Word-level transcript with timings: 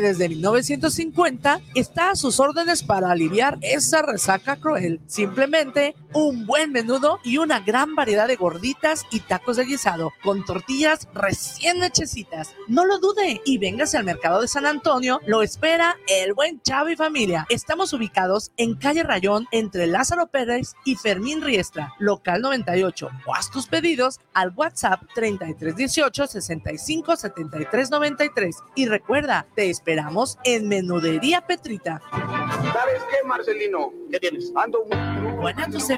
desde 0.00 0.28
1950 0.28 1.60
está 1.74 2.10
a 2.10 2.16
sus 2.16 2.40
órdenes 2.40 2.82
para 2.82 3.10
aliviar 3.10 3.58
esa 3.62 4.02
resaca 4.02 4.56
cruel. 4.56 5.00
Simplemente 5.06 5.94
un 6.14 6.46
buen 6.46 6.72
menudo 6.72 7.18
y 7.24 7.38
una 7.38 7.60
gran 7.60 7.94
variedad 7.94 8.28
de 8.28 8.36
gorditas 8.36 9.04
y 9.10 9.20
tacos 9.20 9.56
de 9.56 9.64
guisado 9.64 10.12
con 10.22 10.44
tortillas 10.44 11.08
recién 11.12 11.82
hechecitas. 11.82 12.54
No 12.68 12.84
lo 12.84 12.98
dude 12.98 13.40
y 13.44 13.58
véngase 13.58 13.98
al 13.98 14.04
mercado 14.04 14.40
de 14.40 14.48
San 14.48 14.64
Antonio. 14.64 15.20
Lo 15.26 15.42
espera 15.42 15.96
el 16.06 16.32
buen 16.32 16.60
Chavo 16.62 16.88
y 16.88 16.96
familia. 16.96 17.46
Estamos 17.48 17.92
ubicados 17.92 18.52
en 18.56 18.76
calle 18.76 19.02
Rayón 19.02 19.46
entre 19.50 19.86
Lázaro 19.86 20.28
Pérez 20.28 20.74
y 20.84 20.94
Fermín 20.94 21.42
Riestra, 21.42 21.92
local 21.98 22.40
98. 22.40 23.10
O 23.26 23.34
haz 23.34 23.50
tus 23.50 23.66
pedidos 23.66 24.20
al 24.32 24.52
WhatsApp 24.54 25.02
3318 25.14 26.26
65 26.28 27.16
73 27.16 27.90
93. 27.90 28.56
Y 28.76 28.86
recuerda, 28.86 29.46
te 29.56 29.68
esperamos 29.68 30.38
en 30.44 30.68
Menudería 30.68 31.40
Petrita. 31.46 32.00
¿Sabes 32.10 33.02
qué, 33.10 33.26
Marcelino? 33.26 33.92
¿Qué 34.10 34.20
tienes? 34.20 34.52
Ando 34.54 34.84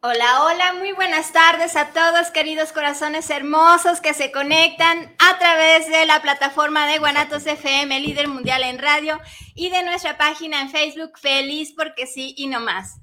Hola, 0.00 0.44
hola, 0.44 0.74
muy 0.74 0.92
buenas 0.92 1.32
tardes 1.32 1.74
a 1.74 1.92
todos, 1.92 2.30
queridos 2.30 2.70
corazones 2.70 3.30
hermosos 3.30 4.00
que 4.00 4.14
se 4.14 4.30
conectan 4.30 5.12
a 5.18 5.38
través 5.40 5.88
de 5.88 6.06
la 6.06 6.22
plataforma 6.22 6.86
de 6.86 7.00
Guanatos 7.00 7.44
FM, 7.44 7.98
líder 7.98 8.28
mundial 8.28 8.62
en 8.62 8.78
radio, 8.78 9.18
y 9.56 9.70
de 9.70 9.82
nuestra 9.82 10.16
página 10.16 10.62
en 10.62 10.70
Facebook, 10.70 11.18
Feliz 11.18 11.74
porque 11.76 12.06
sí 12.06 12.32
y 12.36 12.46
no 12.46 12.60
más. 12.60 13.00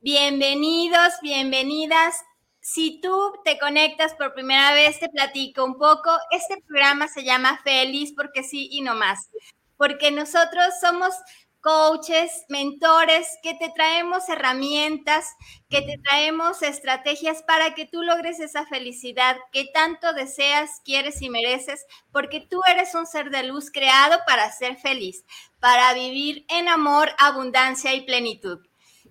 Bienvenidos, 0.00 1.14
bienvenidas. 1.22 2.14
Si 2.60 3.00
tú 3.00 3.32
te 3.44 3.58
conectas 3.58 4.14
por 4.14 4.32
primera 4.32 4.72
vez, 4.72 5.00
te 5.00 5.08
platico 5.08 5.64
un 5.64 5.76
poco. 5.76 6.16
Este 6.30 6.62
programa 6.68 7.08
se 7.08 7.24
llama 7.24 7.60
Feliz 7.64 8.12
porque 8.16 8.44
sí 8.44 8.68
y 8.70 8.82
no 8.82 8.94
más, 8.94 9.28
porque 9.76 10.12
nosotros 10.12 10.66
somos 10.80 11.16
coaches, 11.60 12.44
mentores, 12.48 13.26
que 13.42 13.54
te 13.54 13.70
traemos 13.70 14.28
herramientas, 14.28 15.26
que 15.68 15.82
te 15.82 15.98
traemos 15.98 16.62
estrategias 16.62 17.42
para 17.42 17.74
que 17.74 17.86
tú 17.86 18.02
logres 18.02 18.40
esa 18.40 18.66
felicidad 18.66 19.36
que 19.52 19.66
tanto 19.72 20.12
deseas, 20.12 20.80
quieres 20.84 21.20
y 21.22 21.30
mereces, 21.30 21.84
porque 22.12 22.40
tú 22.40 22.60
eres 22.70 22.94
un 22.94 23.06
ser 23.06 23.30
de 23.30 23.42
luz 23.42 23.70
creado 23.70 24.18
para 24.26 24.50
ser 24.52 24.76
feliz, 24.76 25.24
para 25.60 25.92
vivir 25.94 26.44
en 26.48 26.68
amor, 26.68 27.10
abundancia 27.18 27.94
y 27.94 28.02
plenitud. 28.02 28.58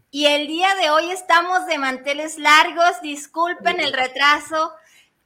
Y 0.10 0.26
el 0.28 0.48
día 0.48 0.74
de 0.76 0.90
hoy 0.90 1.12
estamos 1.12 1.66
de 1.66 1.78
manteles 1.78 2.38
largos, 2.38 3.02
disculpen 3.02 3.82
el 3.82 3.92
retraso, 3.92 4.72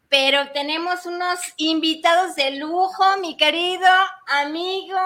pero 0.10 0.52
tenemos 0.52 1.06
unos 1.06 1.40
invitados 1.58 2.36
de 2.36 2.52
lujo, 2.58 3.04
mi 3.22 3.38
querido 3.38 3.88
amigo 4.28 4.98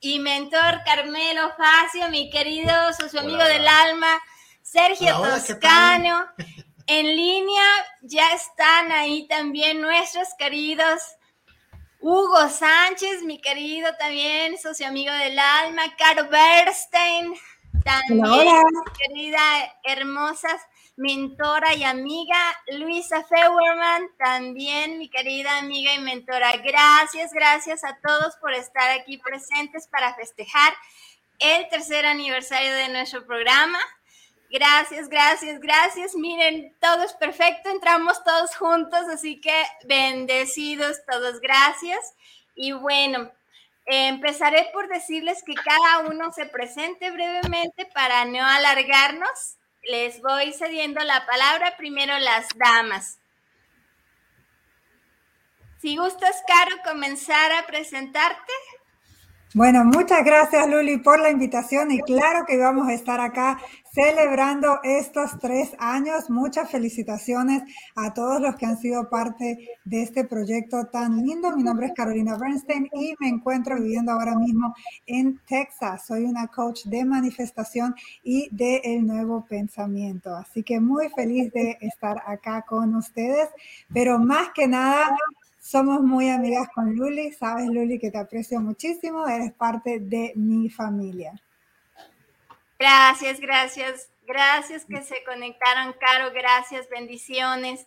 y 0.00 0.18
mentor 0.18 0.82
Carmelo 0.84 1.52
Facio, 1.56 2.08
mi 2.08 2.30
querido 2.30 2.72
socio 2.92 3.20
amigo 3.20 3.44
del 3.44 3.66
alma, 3.66 4.20
Sergio 4.62 5.14
Toscano. 5.20 6.26
En 6.86 7.06
línea 7.06 7.62
ya 8.02 8.32
están 8.32 8.90
ahí 8.90 9.28
también 9.28 9.80
nuestros 9.80 10.26
queridos 10.36 11.00
Hugo 12.00 12.48
Sánchez, 12.48 13.22
mi 13.22 13.40
querido 13.40 13.94
también 13.96 14.58
socio 14.58 14.88
amigo 14.88 15.12
del 15.12 15.38
alma, 15.38 15.82
Caro 15.96 16.28
Bernstein, 16.28 17.32
también 17.84 18.56
querida 18.98 19.40
hermosas 19.84 20.60
mentora 20.96 21.74
y 21.74 21.84
amiga, 21.84 22.38
Luisa 22.72 23.24
Feuerman, 23.24 24.08
también 24.18 24.98
mi 24.98 25.08
querida 25.08 25.58
amiga 25.58 25.94
y 25.94 26.00
mentora. 26.00 26.56
Gracias, 26.58 27.32
gracias 27.32 27.84
a 27.84 27.98
todos 28.06 28.36
por 28.36 28.52
estar 28.52 28.90
aquí 28.90 29.18
presentes 29.18 29.88
para 29.88 30.14
festejar 30.14 30.74
el 31.38 31.68
tercer 31.68 32.06
aniversario 32.06 32.72
de 32.74 32.88
nuestro 32.90 33.26
programa. 33.26 33.78
Gracias, 34.50 35.08
gracias, 35.08 35.60
gracias. 35.60 36.14
Miren, 36.16 36.74
todo 36.80 37.04
es 37.04 37.12
perfecto, 37.14 37.70
entramos 37.70 38.22
todos 38.24 38.56
juntos, 38.56 39.02
así 39.08 39.40
que 39.40 39.64
bendecidos 39.84 40.98
todos, 41.10 41.40
gracias. 41.40 42.14
Y 42.54 42.72
bueno, 42.72 43.30
empezaré 43.86 44.68
por 44.72 44.88
decirles 44.88 45.42
que 45.44 45.54
cada 45.54 46.00
uno 46.10 46.32
se 46.32 46.46
presente 46.46 47.10
brevemente 47.10 47.86
para 47.94 48.24
no 48.24 48.44
alargarnos 48.44 49.56
les 49.82 50.20
voy 50.20 50.52
cediendo 50.52 51.02
la 51.04 51.26
palabra 51.26 51.76
primero 51.76 52.18
las 52.18 52.48
damas. 52.56 53.18
Si 55.80 55.96
gustas, 55.96 56.42
Caro, 56.46 56.76
comenzar 56.84 57.52
a 57.52 57.66
presentarte. 57.66 58.52
Bueno, 59.52 59.84
muchas 59.84 60.24
gracias 60.24 60.68
Luli 60.68 60.98
por 60.98 61.18
la 61.18 61.28
invitación 61.28 61.90
y 61.90 61.98
claro 62.02 62.46
que 62.46 62.56
vamos 62.56 62.86
a 62.86 62.94
estar 62.94 63.20
acá 63.20 63.58
celebrando 63.92 64.78
estos 64.84 65.40
tres 65.40 65.72
años. 65.80 66.30
Muchas 66.30 66.70
felicitaciones 66.70 67.64
a 67.96 68.14
todos 68.14 68.40
los 68.40 68.54
que 68.54 68.66
han 68.66 68.78
sido 68.78 69.10
parte 69.10 69.58
de 69.84 70.02
este 70.02 70.22
proyecto 70.22 70.86
tan 70.92 71.26
lindo. 71.26 71.50
Mi 71.56 71.64
nombre 71.64 71.86
es 71.86 71.94
Carolina 71.94 72.36
Bernstein 72.38 72.88
y 72.92 73.16
me 73.18 73.28
encuentro 73.28 73.74
viviendo 73.74 74.12
ahora 74.12 74.36
mismo 74.36 74.72
en 75.06 75.40
Texas. 75.48 76.06
Soy 76.06 76.26
una 76.26 76.46
coach 76.46 76.84
de 76.84 77.04
manifestación 77.04 77.96
y 78.22 78.48
de 78.52 78.80
el 78.84 79.04
nuevo 79.04 79.44
pensamiento. 79.48 80.32
Así 80.32 80.62
que 80.62 80.78
muy 80.78 81.08
feliz 81.08 81.52
de 81.52 81.76
estar 81.80 82.22
acá 82.24 82.62
con 82.62 82.94
ustedes, 82.94 83.48
pero 83.92 84.20
más 84.20 84.50
que 84.54 84.68
nada 84.68 85.16
somos 85.60 86.00
muy 86.00 86.28
amigas 86.30 86.68
con 86.74 86.96
Luli. 86.96 87.32
Sabes, 87.32 87.66
Luli, 87.66 87.98
que 87.98 88.10
te 88.10 88.18
aprecio 88.18 88.60
muchísimo. 88.60 89.28
Eres 89.28 89.52
parte 89.52 90.00
de 90.00 90.32
mi 90.34 90.70
familia. 90.70 91.32
Gracias, 92.78 93.38
gracias. 93.40 94.10
Gracias 94.26 94.84
que 94.86 95.02
se 95.02 95.22
conectaron, 95.24 95.94
Caro. 96.00 96.32
Gracias, 96.32 96.88
bendiciones. 96.88 97.86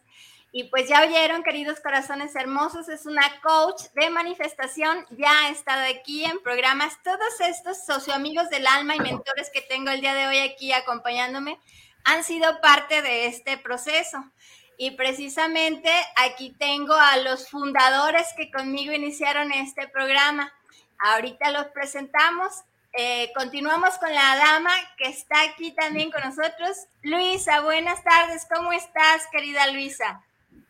Y 0.52 0.66
pues 0.66 0.88
ya 0.88 1.02
oyeron, 1.02 1.42
queridos 1.42 1.80
corazones 1.80 2.36
hermosos, 2.36 2.88
es 2.88 3.08
una 3.08 3.24
coach 3.42 3.86
de 3.96 4.12
manifestación. 4.12 5.04
Ya 5.18 5.32
ha 5.32 5.50
estado 5.50 5.82
aquí 5.90 6.26
en 6.26 6.44
programas. 6.44 7.02
Todos 7.04 7.40
estos 7.40 7.84
socioamigos 7.86 8.52
del 8.52 8.68
alma 8.68 8.96
y 8.96 9.00
mentores 9.00 9.50
que 9.52 9.62
tengo 9.62 9.90
el 9.90 10.02
día 10.02 10.14
de 10.14 10.28
hoy 10.28 10.38
aquí 10.38 10.72
acompañándome 10.72 11.58
han 12.04 12.24
sido 12.24 12.62
parte 12.62 13.02
de 13.02 13.26
este 13.26 13.58
proceso. 13.58 14.24
Y 14.78 14.92
precisamente 14.92 15.90
aquí 16.16 16.56
tengo 16.58 16.94
a 16.94 17.18
los 17.18 17.50
fundadores 17.50 18.28
que 18.36 18.52
conmigo 18.52 18.94
iniciaron 18.94 19.52
este 19.52 19.88
programa. 19.88 20.52
Ahorita 20.98 21.52
los 21.52 21.66
presentamos. 21.68 22.64
Eh, 22.96 23.32
continuamos 23.36 23.98
con 23.98 24.14
la 24.14 24.38
dama 24.38 24.72
que 24.98 25.10
está 25.10 25.36
aquí 25.44 25.72
también 25.72 26.12
con 26.12 26.22
nosotros. 26.22 26.78
Luisa, 27.02 27.62
buenas 27.62 28.04
tardes. 28.04 28.48
¿Cómo 28.54 28.72
estás, 28.72 29.28
querida 29.32 29.72
Luisa? 29.72 30.22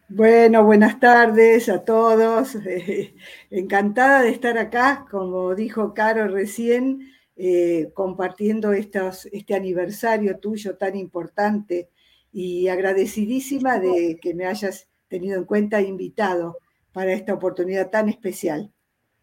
Bueno, 0.10 0.64
buenas 0.64 1.00
tardes 1.00 1.70
a 1.70 1.84
todos. 1.84 2.56
encantada 3.50 4.22
de 4.22 4.30
estar 4.30 4.58
acá, 4.58 5.06
como 5.10 5.56
dijo 5.56 5.94
Caro 5.94 6.28
recién, 6.28 7.12
eh, 7.36 7.90
compartiendo 7.94 8.74
estos, 8.74 9.26
este 9.28 9.56
aniversario 9.56 10.38
tuyo 10.38 10.78
tan 10.78 10.96
importante 10.96 11.90
y 12.34 12.68
agradecidísima 12.68 13.80
de 13.80 14.20
que 14.20 14.34
me 14.34 14.48
hayas 14.48 14.90
tenido 15.08 15.38
en 15.38 15.46
cuenta 15.46 15.80
e 15.80 15.84
invitado 15.84 16.58
para 16.92 17.14
esta 17.14 17.34
oportunidad 17.34 17.92
tan 17.92 18.10
especial. 18.10 18.74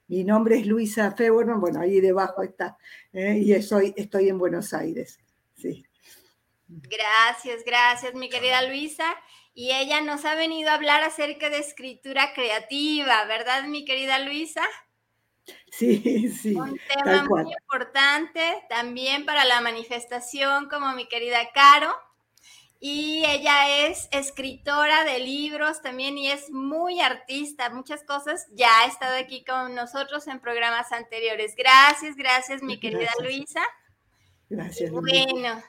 Mi 0.06 0.24
nombre 0.24 0.58
es 0.58 0.66
Luisa 0.66 1.12
Feuerman, 1.12 1.60
bueno, 1.60 1.80
ahí 1.80 2.00
debajo 2.00 2.42
está, 2.42 2.78
¿eh? 3.12 3.38
y 3.42 3.52
estoy, 3.52 3.92
estoy 3.96 4.28
en 4.28 4.38
Buenos 4.38 4.72
Aires. 4.72 5.18
Sí. 5.56 5.84
Gracias, 6.68 7.64
gracias, 7.64 8.14
mi 8.14 8.28
querida 8.28 8.62
Luisa. 8.62 9.04
Y 9.52 9.72
ella 9.72 10.00
nos 10.00 10.24
ha 10.24 10.36
venido 10.36 10.70
a 10.70 10.74
hablar 10.74 11.02
acerca 11.02 11.50
de 11.50 11.58
escritura 11.58 12.32
creativa, 12.34 13.24
¿verdad, 13.24 13.64
mi 13.64 13.84
querida 13.84 14.20
Luisa? 14.20 14.62
Sí, 15.72 16.28
sí. 16.28 16.54
Un 16.54 16.78
tema 16.94 17.24
muy 17.24 17.52
importante 17.52 18.40
también 18.68 19.26
para 19.26 19.44
la 19.44 19.60
manifestación, 19.60 20.68
como 20.68 20.94
mi 20.94 21.08
querida 21.08 21.38
Caro. 21.52 21.92
Y 22.82 23.22
ella 23.26 23.86
es 23.86 24.08
escritora 24.10 25.04
de 25.04 25.18
libros 25.18 25.82
también 25.82 26.16
y 26.16 26.30
es 26.30 26.50
muy 26.50 27.02
artista, 27.02 27.68
muchas 27.68 28.02
cosas. 28.04 28.46
Ya 28.52 28.70
ha 28.80 28.86
estado 28.86 29.18
aquí 29.18 29.44
con 29.44 29.74
nosotros 29.74 30.26
en 30.28 30.40
programas 30.40 30.90
anteriores. 30.90 31.54
Gracias, 31.56 32.16
gracias, 32.16 32.62
mi 32.62 32.80
querida 32.80 33.10
Luisa. 33.22 33.60
Gracias. 34.48 34.90
Bueno, 34.90 35.62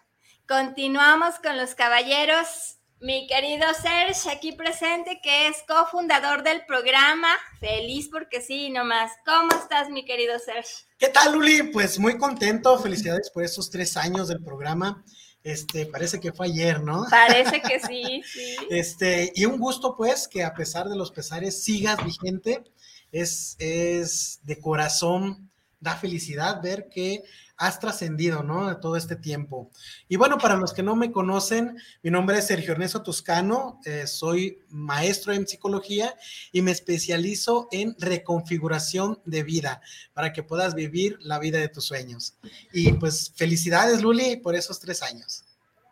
continuamos 0.47 1.35
con 1.39 1.57
los 1.57 1.75
caballeros. 1.75 2.77
Mi 3.01 3.27
querido 3.27 3.65
Serge, 3.73 4.29
aquí 4.29 4.51
presente, 4.53 5.19
que 5.21 5.47
es 5.47 5.57
cofundador 5.67 6.43
del 6.43 6.65
programa. 6.65 7.27
Feliz 7.59 8.07
porque 8.09 8.41
sí, 8.41 8.69
nomás. 8.69 9.11
¿Cómo 9.25 9.49
estás, 9.51 9.89
mi 9.89 10.05
querido 10.05 10.39
Serge? 10.39 10.85
¿Qué 10.97 11.09
tal, 11.09 11.33
Luli? 11.33 11.63
Pues 11.73 11.99
muy 11.99 12.17
contento. 12.17 12.77
Felicidades 12.79 13.31
por 13.31 13.43
esos 13.43 13.69
tres 13.69 13.97
años 13.97 14.27
del 14.27 14.41
programa. 14.43 15.03
Este, 15.43 15.85
parece 15.87 16.19
que 16.19 16.31
fue 16.31 16.47
ayer, 16.47 16.81
¿no? 16.81 17.05
Parece 17.09 17.61
que 17.61 17.79
sí, 17.79 18.21
sí. 18.33 18.55
Este, 18.69 19.31
y 19.35 19.45
un 19.45 19.59
gusto, 19.59 19.95
pues, 19.95 20.27
que 20.27 20.43
a 20.43 20.53
pesar 20.53 20.87
de 20.87 20.95
los 20.95 21.11
pesares 21.11 21.63
sigas 21.63 22.03
vigente. 22.03 22.63
Es, 23.11 23.57
es 23.59 24.39
de 24.43 24.57
corazón, 24.59 25.51
da 25.81 25.97
felicidad 25.97 26.61
ver 26.61 26.87
que 26.87 27.23
has 27.61 27.79
trascendido, 27.79 28.41
¿no? 28.41 28.67
De 28.67 28.75
todo 28.75 28.95
este 28.95 29.15
tiempo. 29.15 29.69
Y 30.09 30.15
bueno, 30.15 30.39
para 30.39 30.55
los 30.55 30.73
que 30.73 30.81
no 30.81 30.95
me 30.95 31.11
conocen, 31.11 31.77
mi 32.01 32.09
nombre 32.09 32.39
es 32.39 32.47
Sergio 32.47 32.71
Ernesto 32.71 33.03
Toscano, 33.03 33.79
eh, 33.85 34.07
soy 34.07 34.63
maestro 34.69 35.31
en 35.31 35.47
psicología 35.47 36.15
y 36.51 36.63
me 36.63 36.71
especializo 36.71 37.67
en 37.71 37.95
reconfiguración 37.99 39.21
de 39.25 39.43
vida 39.43 39.79
para 40.13 40.33
que 40.33 40.41
puedas 40.41 40.73
vivir 40.73 41.17
la 41.21 41.37
vida 41.37 41.59
de 41.59 41.69
tus 41.69 41.85
sueños. 41.85 42.33
Y 42.73 42.93
pues 42.93 43.31
felicidades, 43.35 44.01
Luli, 44.01 44.37
por 44.37 44.55
esos 44.55 44.79
tres 44.79 45.03
años. 45.03 45.43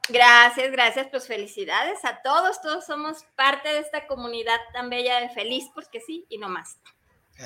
Gracias, 0.09 0.71
gracias, 0.71 1.07
pues 1.11 1.27
felicidades 1.27 2.03
a 2.03 2.23
todos, 2.23 2.63
todos 2.63 2.83
somos 2.87 3.19
parte 3.35 3.69
de 3.69 3.79
esta 3.79 4.07
comunidad 4.07 4.57
tan 4.73 4.89
bella 4.89 5.19
de 5.19 5.29
feliz, 5.29 5.65
porque 5.75 6.01
sí, 6.01 6.25
y 6.29 6.39
no 6.39 6.49
más. 6.49 6.77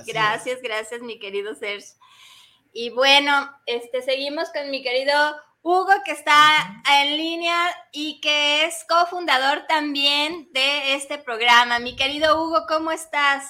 gracias, 0.08 0.62
gracias, 0.62 1.02
mi 1.02 1.20
querido 1.20 1.56
Sergio. 1.56 1.98
Y 2.76 2.90
bueno, 2.90 3.32
este, 3.68 4.02
seguimos 4.02 4.50
con 4.50 4.72
mi 4.72 4.82
querido 4.82 5.14
Hugo, 5.62 5.92
que 6.04 6.12
está 6.12 6.34
en 7.04 7.18
línea 7.18 7.68
y 7.92 8.20
que 8.20 8.66
es 8.66 8.84
cofundador 8.90 9.68
también 9.68 10.50
de 10.54 10.96
este 10.96 11.20
programa. 11.20 11.78
Mi 11.78 11.96
querido 11.96 12.42
Hugo, 12.42 12.66
¿cómo 12.68 12.92
estás? 12.92 13.46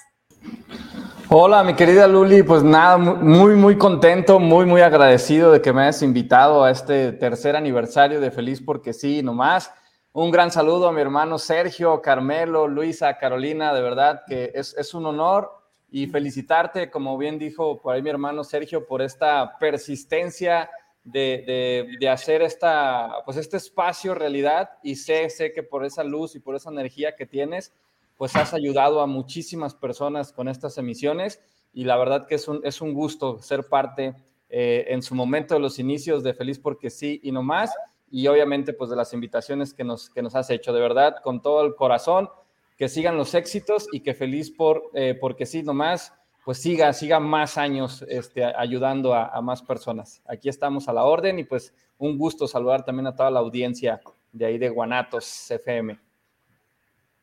Hola, 1.30 1.64
mi 1.64 1.74
querida 1.74 2.06
Luli, 2.06 2.44
pues 2.44 2.64
nada, 2.64 2.98
muy, 2.98 3.56
muy 3.56 3.78
contento, 3.78 4.40
muy, 4.40 4.66
muy 4.66 4.82
agradecido 4.82 5.54
de 5.54 5.62
que 5.62 5.72
me 5.72 5.84
hayas 5.84 6.02
invitado 6.02 6.66
a 6.66 6.72
este 6.72 7.14
tercer 7.14 7.56
aniversario 7.56 8.20
de 8.20 8.30
Feliz 8.30 8.62
porque 8.62 8.92
sí, 8.92 9.24
nomás. 9.24 9.72
Un 10.12 10.32
gran 10.32 10.52
saludo 10.52 10.90
a 10.90 10.92
mi 10.92 11.00
hermano 11.00 11.40
Sergio, 11.40 12.02
Carmelo, 12.02 12.68
Luisa, 12.68 13.18
Carolina, 13.18 13.74
de 13.74 13.82
verdad 13.82 14.24
que 14.28 14.52
es, 14.54 14.76
es 14.78 14.94
un 14.94 15.06
honor 15.06 15.63
y 15.96 16.08
felicitarte, 16.08 16.90
como 16.90 17.20
bien 17.20 17.38
dijo 17.38 17.80
por 17.80 17.94
ahí 17.94 18.02
mi 18.02 18.10
hermano 18.10 18.44
Sergio, 18.44 18.88
por 18.88 19.04
esta 19.04 19.60
persistencia 19.60 20.72
de, 21.04 21.88
de, 22.00 22.10
hacer 22.10 22.42
esta, 22.42 23.12
pues 23.26 23.38
este 23.38 23.58
espacio 23.58 24.16
realidad 24.16 24.72
y 24.82 24.96
sé, 24.96 25.30
sé 25.30 25.54
que 25.54 25.62
por 25.62 25.86
esa 25.86 26.04
luz 26.04 26.34
y 26.34 26.40
por 26.40 26.56
esa 26.56 26.72
energía 26.72 27.16
que 27.16 27.28
tienes, 27.28 27.76
pues 28.18 28.36
has 28.36 28.56
ayudado 28.56 29.02
a 29.02 29.06
muchísimas 29.06 29.76
personas 29.76 30.34
con 30.34 30.48
estas 30.48 30.80
emisiones 30.80 31.40
y 31.74 31.84
la 31.84 31.96
verdad 31.96 32.26
que 32.26 32.36
es 32.36 32.48
un, 32.48 32.62
es 32.64 32.82
un 32.82 32.96
gusto 32.96 33.40
ser 33.44 33.70
parte 33.70 34.16
eh, 34.50 34.86
en 34.88 35.04
su 35.04 35.14
momento 35.14 35.54
de 35.54 35.60
los 35.60 35.78
inicios 35.78 36.24
de 36.24 36.34
Feliz 36.34 36.58
porque 36.58 36.90
sí 36.90 37.20
y 37.22 37.32
no 37.32 37.44
más 37.44 37.72
y 38.10 38.26
obviamente 38.26 38.74
pues 38.74 38.90
de 38.90 38.96
las 38.96 39.14
invitaciones 39.14 39.76
que 39.76 39.84
nos, 39.84 40.10
que 40.10 40.24
nos 40.24 40.34
has 40.34 40.50
hecho, 40.50 40.74
de 40.74 40.82
verdad, 40.82 41.18
con 41.24 41.44
todo 41.44 41.64
el 41.64 41.76
corazón 41.76 42.30
que 42.78 42.90
sigan 42.90 43.18
los 43.18 43.34
éxitos 43.34 43.88
y 43.92 44.02
que 44.02 44.14
feliz 44.14 44.52
por, 44.52 44.90
eh, 44.94 45.16
porque 45.20 45.46
sí, 45.46 45.64
nomás, 45.64 46.14
pues 46.44 46.62
siga, 46.62 46.92
siga 46.94 47.20
más 47.20 47.58
años 47.58 48.04
este, 48.08 48.44
ayudando 48.44 49.14
a, 49.14 49.40
más 49.42 49.62
personas. 49.62 50.22
Aquí 50.28 50.50
estamos 50.50 50.90
a 50.90 50.94
la 50.94 51.04
orden 51.04 51.40
y 51.40 51.44
pues 51.44 51.74
un 51.98 52.18
gusto 52.18 52.48
saludar 52.48 52.84
también 52.84 53.08
a 53.08 53.16
toda 53.16 53.32
la 53.32 53.40
audiencia 53.40 54.02
de 54.32 54.46
ahí 54.46 54.58
de 54.58 54.70
Guanatos 54.70 55.50
FM. 55.50 56.00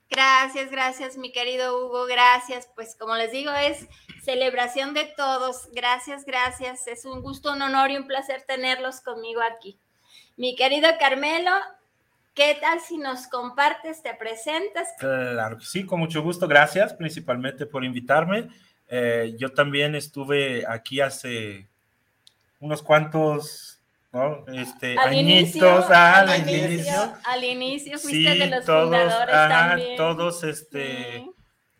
Gracias, 0.08 0.70
gracias, 0.70 1.18
mi 1.18 1.30
querido 1.30 1.86
Hugo, 1.86 2.06
gracias. 2.06 2.68
Pues 2.74 2.96
como 2.96 3.14
les 3.14 3.30
digo, 3.30 3.52
es 3.52 3.86
celebración 4.24 4.94
de 4.94 5.04
todos. 5.04 5.68
Gracias, 5.72 6.24
gracias. 6.24 6.88
Es 6.88 7.04
un 7.04 7.22
gusto, 7.22 7.52
un 7.52 7.62
honor 7.62 7.90
y 7.92 7.96
un 7.96 8.08
placer 8.08 8.42
tenerlos 8.42 9.02
conmigo 9.02 9.40
aquí. 9.42 9.78
Mi 10.36 10.56
querido 10.56 10.88
Carmelo, 10.98 11.52
¿Qué 12.40 12.56
tal 12.58 12.80
si 12.80 12.96
nos 12.96 13.26
compartes, 13.26 14.02
te 14.02 14.14
presentas? 14.14 14.88
Claro 14.98 15.58
que 15.58 15.64
sí, 15.66 15.84
con 15.84 16.00
mucho 16.00 16.22
gusto. 16.22 16.48
Gracias 16.48 16.94
principalmente 16.94 17.66
por 17.66 17.84
invitarme. 17.84 18.48
Eh, 18.88 19.34
yo 19.36 19.52
también 19.52 19.94
estuve 19.94 20.64
aquí 20.66 21.02
hace 21.02 21.68
unos 22.58 22.80
cuantos 22.82 23.82
¿no? 24.10 24.46
este, 24.54 24.96
al 24.96 25.10
añitos 25.10 25.20
inicio, 25.20 25.84
ah, 25.90 26.20
al, 26.20 26.48
inicio, 26.48 27.14
Al 27.24 27.44
inicio 27.44 27.98
fuiste 27.98 28.34
de 28.34 28.46
los 28.46 28.64
todos, 28.64 28.84
fundadores 28.84 29.34
también. 29.34 29.96
Todos 29.98 30.42
este, 30.42 31.26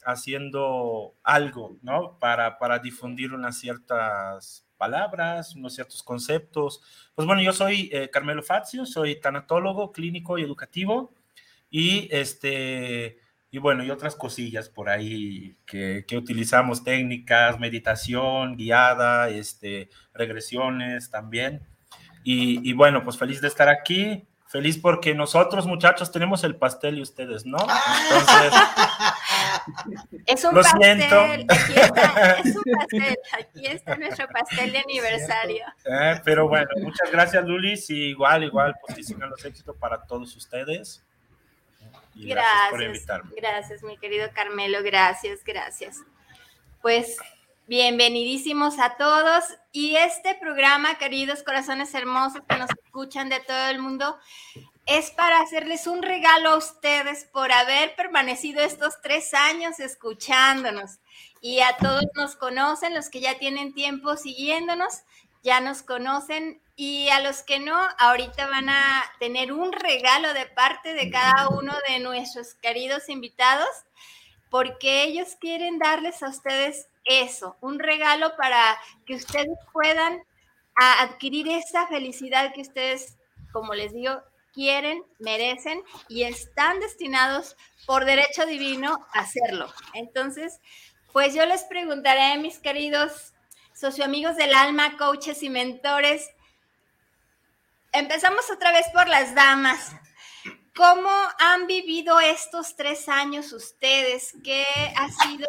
haciendo 0.05 1.15
algo, 1.23 1.79
¿no? 1.81 2.19
Para, 2.19 2.59
para 2.59 2.81
difundir 2.81 3.33
unas 3.33 3.59
ciertas 3.59 4.67
palabras, 4.81 5.55
unos 5.55 5.75
ciertos 5.75 6.03
conceptos. 6.03 6.81
Pues 7.15 7.27
bueno, 7.27 7.43
yo 7.43 7.53
soy 7.53 7.91
eh, 7.93 8.09
Carmelo 8.11 8.43
Fazio, 8.43 8.87
soy 8.87 9.21
tanatólogo 9.21 9.93
clínico 9.93 10.39
y 10.39 10.43
educativo 10.43 11.13
y 11.71 12.09
este 12.11 13.19
y 13.53 13.59
bueno, 13.59 13.85
y 13.85 13.91
otras 13.91 14.15
cosillas 14.15 14.69
por 14.69 14.89
ahí 14.89 15.57
que, 15.67 16.05
que 16.07 16.17
utilizamos, 16.17 16.83
técnicas, 16.85 17.59
meditación 17.59 18.57
guiada, 18.57 19.29
este, 19.29 19.91
regresiones 20.15 21.11
también. 21.11 21.61
Y, 22.23 22.69
y, 22.69 22.73
bueno, 22.75 23.03
pues 23.03 23.19
feliz 23.19 23.41
de 23.41 23.49
estar 23.49 23.69
aquí. 23.69 24.25
Feliz 24.47 24.79
porque 24.79 25.15
nosotros, 25.15 25.67
muchachos, 25.67 26.13
tenemos 26.13 26.45
el 26.45 26.55
pastel 26.57 26.99
y 26.99 27.03
ustedes 27.03 27.45
no. 27.45 27.59
Entonces, 27.59 28.53
es 30.27 30.45
un 30.45 30.55
pastel. 30.55 31.47
Aquí 31.49 31.73
está, 31.75 32.33
es 32.33 32.57
un 32.57 32.63
pastel. 32.79 33.19
Aquí 33.39 33.67
está 33.67 33.97
nuestro 33.97 34.29
pastel 34.29 34.73
de 34.73 34.79
aniversario. 34.79 35.65
Eh, 35.85 36.21
pero 36.25 36.49
bueno, 36.49 36.69
muchas 36.77 37.11
gracias, 37.11 37.45
Lulis. 37.45 37.91
Y 37.91 38.11
igual, 38.11 38.45
igual, 38.45 38.75
pues 38.81 38.97
que 38.97 39.03
sigan 39.03 39.31
los 39.31 39.45
éxitos 39.45 39.77
para 39.77 40.03
todos 40.03 40.35
ustedes. 40.37 41.05
Y 42.15 42.29
gracias, 42.29 42.53
gracias 42.53 42.71
por 42.71 42.83
invitarme. 42.83 43.31
Gracias, 43.37 43.83
mi 43.83 43.99
querido 43.99 44.29
Carmelo. 44.33 44.83
Gracias, 44.83 45.45
gracias. 45.45 45.99
Pues 46.83 47.17
bienvenidísimos 47.67 48.79
a 48.79 48.97
todos. 48.97 49.45
Y 49.73 49.97
este 49.97 50.35
programa, 50.35 50.99
queridos 50.99 51.43
corazones 51.43 51.95
hermosos 51.95 52.43
que 52.49 52.57
nos 52.57 52.71
escuchan 52.85 53.29
de 53.29 53.39
todo 53.41 53.69
el 53.69 53.79
mundo, 53.79 54.19
es 54.91 55.13
para 55.13 55.41
hacerles 55.41 55.87
un 55.87 56.03
regalo 56.03 56.51
a 56.51 56.57
ustedes 56.57 57.25
por 57.27 57.53
haber 57.53 57.95
permanecido 57.95 58.61
estos 58.61 59.01
tres 59.01 59.35
años 59.35 59.79
escuchándonos. 59.79 60.99
Y 61.41 61.61
a 61.61 61.77
todos 61.77 62.03
nos 62.17 62.35
conocen, 62.35 62.97
los 62.97 63.09
que 63.09 63.21
ya 63.21 63.39
tienen 63.39 63.73
tiempo 63.73 64.17
siguiéndonos, 64.17 65.03
ya 65.45 65.61
nos 65.61 65.85
conocen. 65.85 66.61
Y 66.75 67.09
a 67.11 67.21
los 67.21 67.45
que 67.45 67.61
no, 67.61 67.79
ahorita 67.99 68.49
van 68.49 68.69
a 68.69 69.05
tener 69.21 69.53
un 69.53 69.71
regalo 69.71 70.35
de 70.35 70.47
parte 70.47 70.93
de 70.95 71.09
cada 71.09 71.51
uno 71.51 71.73
de 71.89 72.01
nuestros 72.01 72.55
queridos 72.55 73.09
invitados, 73.09 73.69
porque 74.51 75.05
ellos 75.05 75.37
quieren 75.41 75.79
darles 75.79 76.21
a 76.25 76.31
ustedes 76.31 76.89
eso, 77.05 77.57
un 77.61 77.79
regalo 77.79 78.37
para 78.37 78.77
que 79.07 79.15
ustedes 79.15 79.57
puedan 79.73 80.21
adquirir 80.75 81.47
esa 81.49 81.87
felicidad 81.87 82.53
que 82.53 82.63
ustedes, 82.63 83.17
como 83.53 83.75
les 83.75 83.93
digo, 83.93 84.21
quieren, 84.61 85.03
merecen 85.19 85.83
y 86.07 86.25
están 86.25 86.81
destinados 86.81 87.57
por 87.87 88.05
derecho 88.05 88.45
divino 88.45 89.07
a 89.15 89.21
hacerlo. 89.21 89.73
Entonces, 89.95 90.61
pues 91.15 91.33
yo 91.33 91.47
les 91.47 91.65
preguntaré, 91.65 92.37
mis 92.37 92.59
queridos 92.59 93.33
socioamigos 93.73 94.37
del 94.37 94.53
alma, 94.53 94.99
coaches 94.99 95.43
y 95.43 95.49
mentores, 95.49 96.29
empezamos 97.93 98.51
otra 98.51 98.71
vez 98.73 98.85
por 98.93 99.09
las 99.09 99.35
damas. 99.35 99.93
¿Cómo 100.77 101.11
han 101.39 101.67
vivido 101.67 102.21
estos 102.21 102.77
tres 102.77 103.09
años 103.09 103.55
ustedes? 103.55 104.35
¿Qué 104.45 104.67
ha 104.95 105.09
sido 105.09 105.49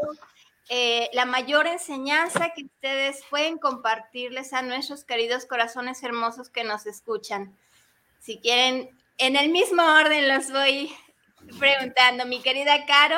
eh, 0.69 1.09
la 1.11 1.25
mayor 1.25 1.67
enseñanza 1.67 2.53
que 2.55 2.63
ustedes 2.63 3.19
pueden 3.29 3.57
compartirles 3.57 4.53
a 4.53 4.61
nuestros 4.61 5.03
queridos 5.03 5.45
corazones 5.45 6.01
hermosos 6.01 6.49
que 6.49 6.63
nos 6.63 6.85
escuchan? 6.85 7.57
Si 8.21 8.37
quieren, 8.37 9.00
en 9.21 9.35
el 9.35 9.51
mismo 9.51 9.83
orden 9.83 10.27
los 10.27 10.51
voy 10.51 10.91
preguntando. 11.59 12.25
Mi 12.25 12.41
querida 12.41 12.85
Caro. 12.85 13.17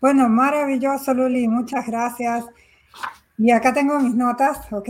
Bueno, 0.00 0.28
maravilloso, 0.28 1.12
Luli, 1.12 1.48
muchas 1.48 1.86
gracias. 1.86 2.44
Y 3.38 3.50
acá 3.50 3.72
tengo 3.72 3.98
mis 3.98 4.14
notas, 4.14 4.72
¿ok? 4.72 4.88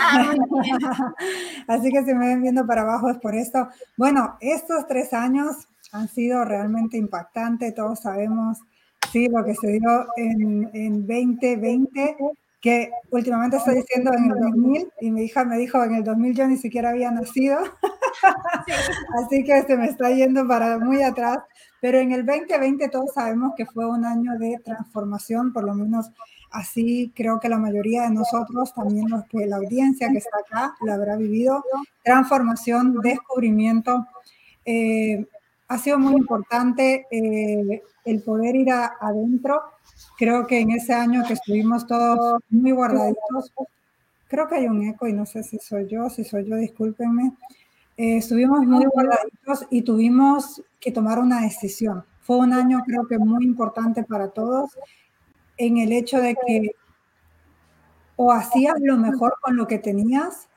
Ah, 0.00 0.34
Así 1.68 1.90
que 1.90 2.04
si 2.04 2.14
me 2.14 2.28
ven 2.28 2.42
viendo 2.42 2.66
para 2.66 2.82
abajo 2.82 3.10
es 3.10 3.18
por 3.18 3.34
esto. 3.34 3.68
Bueno, 3.96 4.36
estos 4.40 4.86
tres 4.88 5.12
años 5.12 5.68
han 5.92 6.08
sido 6.08 6.44
realmente 6.44 6.96
impactantes. 6.96 7.74
Todos 7.74 8.00
sabemos, 8.00 8.58
sí, 9.12 9.28
lo 9.28 9.44
que 9.44 9.54
se 9.54 9.72
dio 9.72 10.06
en, 10.16 10.68
en 10.74 11.06
2020, 11.06 12.16
que 12.62 12.90
últimamente 13.10 13.58
estoy 13.58 13.74
diciendo 13.74 14.12
en 14.16 14.30
el 14.30 14.40
2000, 14.40 14.92
y 15.00 15.10
mi 15.10 15.24
hija 15.24 15.44
me 15.44 15.58
dijo 15.58 15.82
en 15.84 15.96
el 15.96 16.04
2000 16.04 16.34
yo 16.34 16.48
ni 16.48 16.56
siquiera 16.56 16.90
había 16.90 17.10
nacido. 17.10 17.58
Así 19.18 19.44
que 19.44 19.62
se 19.64 19.76
me 19.76 19.86
está 19.86 20.10
yendo 20.10 20.48
para 20.48 20.78
muy 20.78 21.02
atrás. 21.02 21.38
Pero 21.82 21.98
en 21.98 22.12
el 22.12 22.24
2020 22.24 22.88
todos 22.88 23.12
sabemos 23.12 23.52
que 23.56 23.66
fue 23.66 23.84
un 23.84 24.04
año 24.04 24.38
de 24.38 24.58
transformación, 24.64 25.52
por 25.52 25.64
lo 25.64 25.74
menos 25.74 26.12
Así 26.52 27.12
creo 27.16 27.40
que 27.40 27.48
la 27.48 27.58
mayoría 27.58 28.02
de 28.02 28.10
nosotros, 28.10 28.74
también 28.74 29.08
los 29.08 29.24
que 29.24 29.46
la 29.46 29.56
audiencia 29.56 30.10
que 30.10 30.18
está 30.18 30.36
acá, 30.38 30.74
la 30.82 30.94
habrá 30.94 31.16
vivido. 31.16 31.64
Transformación, 32.04 33.00
descubrimiento. 33.02 34.06
Eh, 34.64 35.26
ha 35.68 35.78
sido 35.78 35.98
muy 35.98 36.12
importante 36.14 37.06
eh, 37.10 37.82
el 38.04 38.22
poder 38.22 38.54
ir 38.54 38.70
adentro. 38.70 39.62
Creo 40.18 40.46
que 40.46 40.60
en 40.60 40.70
ese 40.70 40.92
año 40.92 41.24
que 41.26 41.34
estuvimos 41.34 41.86
todos 41.86 42.40
muy 42.50 42.72
guardaditos, 42.72 43.52
creo 44.28 44.48
que 44.48 44.56
hay 44.56 44.66
un 44.66 44.82
eco 44.84 45.06
y 45.08 45.12
no 45.12 45.26
sé 45.26 45.42
si 45.42 45.58
soy 45.58 45.88
yo, 45.88 46.08
si 46.10 46.24
soy 46.24 46.44
yo, 46.44 46.56
discúlpenme. 46.56 47.32
Eh, 47.96 48.18
estuvimos 48.18 48.60
muy 48.66 48.84
guardaditos 48.86 49.66
y 49.70 49.82
tuvimos 49.82 50.62
que 50.80 50.92
tomar 50.92 51.18
una 51.18 51.42
decisión. 51.42 52.04
Fue 52.20 52.36
un 52.36 52.52
año 52.52 52.82
creo 52.86 53.06
que 53.06 53.18
muy 53.18 53.44
importante 53.44 54.04
para 54.04 54.28
todos 54.28 54.70
en 55.56 55.78
el 55.78 55.92
hecho 55.92 56.18
de 56.18 56.34
que 56.46 56.70
o 58.16 58.32
hacías 58.32 58.74
lo 58.80 58.96
mejor 58.96 59.34
con 59.40 59.56
lo 59.56 59.66
que 59.66 59.78
tenías 59.78 60.48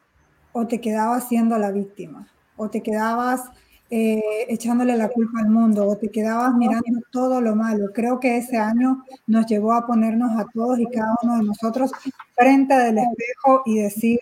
o 0.52 0.68
te 0.68 0.80
quedabas 0.80 1.28
siendo 1.28 1.58
la 1.58 1.72
víctima 1.72 2.28
o 2.58 2.70
te 2.70 2.82
quedabas 2.82 3.50
eh, 3.90 4.22
echándole 4.50 4.98
la 4.98 5.10
culpa 5.10 5.40
al 5.40 5.50
mundo 5.50 5.88
o 5.88 5.98
te 5.98 6.10
quedabas 6.10 6.54
mirando 6.56 7.02
todo 7.12 7.40
lo 7.42 7.56
malo. 7.56 7.94
Creo 7.94 8.20
que 8.20 8.38
ese 8.38 8.58
año 8.58 9.04
nos 9.28 9.46
llevó 9.46 9.74
a 9.74 9.86
ponernos 9.86 10.32
a 10.40 10.46
todos 10.54 10.80
y 10.80 10.86
cada 10.88 11.16
uno 11.22 11.38
de 11.38 11.44
nosotros 11.44 11.92
frente 12.34 12.74
del 12.74 12.98
espejo 12.98 13.62
y 13.66 13.80
decir, 13.80 14.20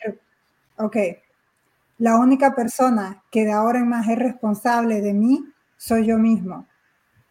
ok, 0.78 0.98
la 2.00 2.18
única 2.18 2.54
persona 2.56 3.24
que 3.32 3.46
de 3.46 3.54
ahora 3.54 3.80
en 3.80 3.88
más 3.88 4.08
es 4.10 4.20
responsable 4.20 5.02
de 5.02 5.14
mí 5.14 5.46
soy 5.78 6.06
yo 6.06 6.18
mismo. 6.18 6.68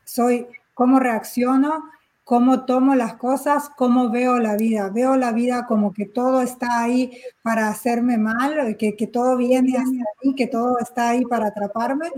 Soy 0.04 0.46
cómo 0.74 0.98
reacciono 0.98 1.84
cómo 2.24 2.64
tomo 2.64 2.94
las 2.94 3.14
cosas, 3.14 3.70
cómo 3.76 4.10
veo 4.10 4.38
la 4.38 4.56
vida. 4.56 4.90
Veo 4.90 5.16
la 5.16 5.32
vida 5.32 5.66
como 5.66 5.92
que 5.92 6.06
todo 6.06 6.40
está 6.42 6.80
ahí 6.82 7.10
para 7.42 7.68
hacerme 7.68 8.18
mal, 8.18 8.76
que, 8.76 8.96
que 8.96 9.06
todo 9.06 9.36
viene 9.36 9.76
hacia 9.76 10.04
mí, 10.22 10.34
que 10.34 10.46
todo 10.46 10.78
está 10.78 11.10
ahí 11.10 11.24
para 11.24 11.48
atraparme, 11.48 12.08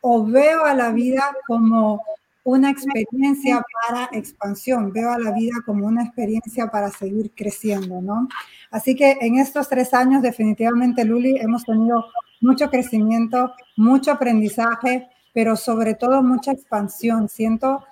o 0.00 0.24
veo 0.24 0.64
a 0.64 0.74
la 0.74 0.90
vida 0.90 1.22
como 1.46 2.02
una 2.44 2.70
experiencia 2.70 3.62
para 3.88 4.08
expansión, 4.12 4.92
veo 4.92 5.12
a 5.12 5.18
la 5.18 5.30
vida 5.30 5.54
como 5.64 5.86
una 5.86 6.02
experiencia 6.02 6.66
para 6.68 6.90
seguir 6.90 7.32
creciendo, 7.36 8.00
¿no? 8.00 8.28
Así 8.70 8.96
que 8.96 9.16
en 9.20 9.38
estos 9.38 9.68
tres 9.68 9.94
años 9.94 10.22
definitivamente, 10.22 11.04
Luli, 11.04 11.36
hemos 11.38 11.64
tenido 11.64 12.04
mucho 12.40 12.68
crecimiento, 12.68 13.52
mucho 13.76 14.10
aprendizaje, 14.10 15.08
pero 15.32 15.56
sobre 15.56 15.94
todo 15.94 16.22
mucha 16.22 16.50
expansión. 16.50 17.28
Siento 17.28 17.84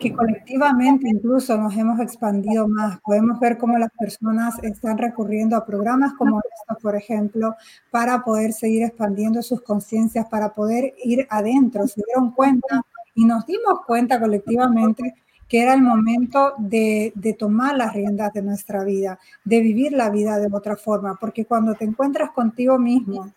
que 0.00 0.14
colectivamente 0.14 1.06
incluso 1.08 1.56
nos 1.58 1.76
hemos 1.76 2.00
expandido 2.00 2.66
más. 2.66 2.98
Podemos 3.02 3.38
ver 3.38 3.58
cómo 3.58 3.76
las 3.78 3.90
personas 3.96 4.54
están 4.62 4.96
recurriendo 4.96 5.56
a 5.56 5.66
programas 5.66 6.14
como 6.14 6.40
estos, 6.40 6.82
por 6.82 6.96
ejemplo, 6.96 7.54
para 7.90 8.24
poder 8.24 8.54
seguir 8.54 8.82
expandiendo 8.82 9.42
sus 9.42 9.60
conciencias, 9.60 10.26
para 10.26 10.54
poder 10.54 10.94
ir 11.04 11.26
adentro. 11.28 11.86
Se 11.86 12.02
dieron 12.06 12.32
cuenta 12.32 12.80
y 13.14 13.26
nos 13.26 13.44
dimos 13.46 13.80
cuenta 13.86 14.18
colectivamente 14.18 15.14
que 15.46 15.62
era 15.62 15.74
el 15.74 15.82
momento 15.82 16.54
de, 16.56 17.12
tomar 17.38 17.76
las 17.76 17.92
riendas 17.92 18.32
de 18.32 18.40
nuestra 18.40 18.84
vida, 18.84 19.18
de 19.44 19.60
vivir 19.60 19.92
la 19.92 20.08
vida 20.08 20.38
de 20.38 20.48
otra 20.50 20.76
forma, 20.76 21.18
porque 21.20 21.44
cuando 21.44 21.74
te 21.74 21.84
encuentras 21.84 22.30
contigo 22.30 22.78
mismo, 22.78 23.32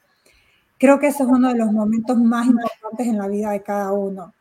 creo 0.77 0.97
que 0.97 1.07
ese 1.07 1.23
es 1.23 1.29
uno 1.29 1.49
de 1.49 1.57
los 1.57 1.71
momentos 1.71 2.17
más 2.19 2.47
importantes 2.47 3.07
en 3.07 3.17
la 3.17 3.27
vida 3.27 3.51
de 3.51 3.63
cada 3.63 3.91
uno 3.91 4.33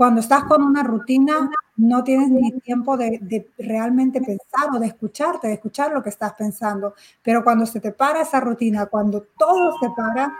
cuando 0.00 0.22
estás 0.22 0.44
con 0.44 0.62
una 0.62 0.82
rutina, 0.82 1.50
no 1.76 2.02
tienes 2.02 2.30
ni 2.30 2.52
tiempo 2.60 2.96
de, 2.96 3.50
realmente 3.58 4.18
pensar 4.22 4.74
o 4.74 4.78
de 4.78 4.86
escucharte, 4.86 5.48
de 5.48 5.52
escuchar 5.52 5.92
lo 5.92 6.02
que 6.02 6.08
estás 6.08 6.32
pensando. 6.32 6.94
Pero 7.22 7.44
cuando 7.44 7.66
se 7.66 7.80
te 7.80 7.92
para 7.92 8.22
esa 8.22 8.40
rutina, 8.40 8.86
cuando 8.86 9.26
todo 9.38 9.78
se 9.78 9.90
para, 9.94 10.34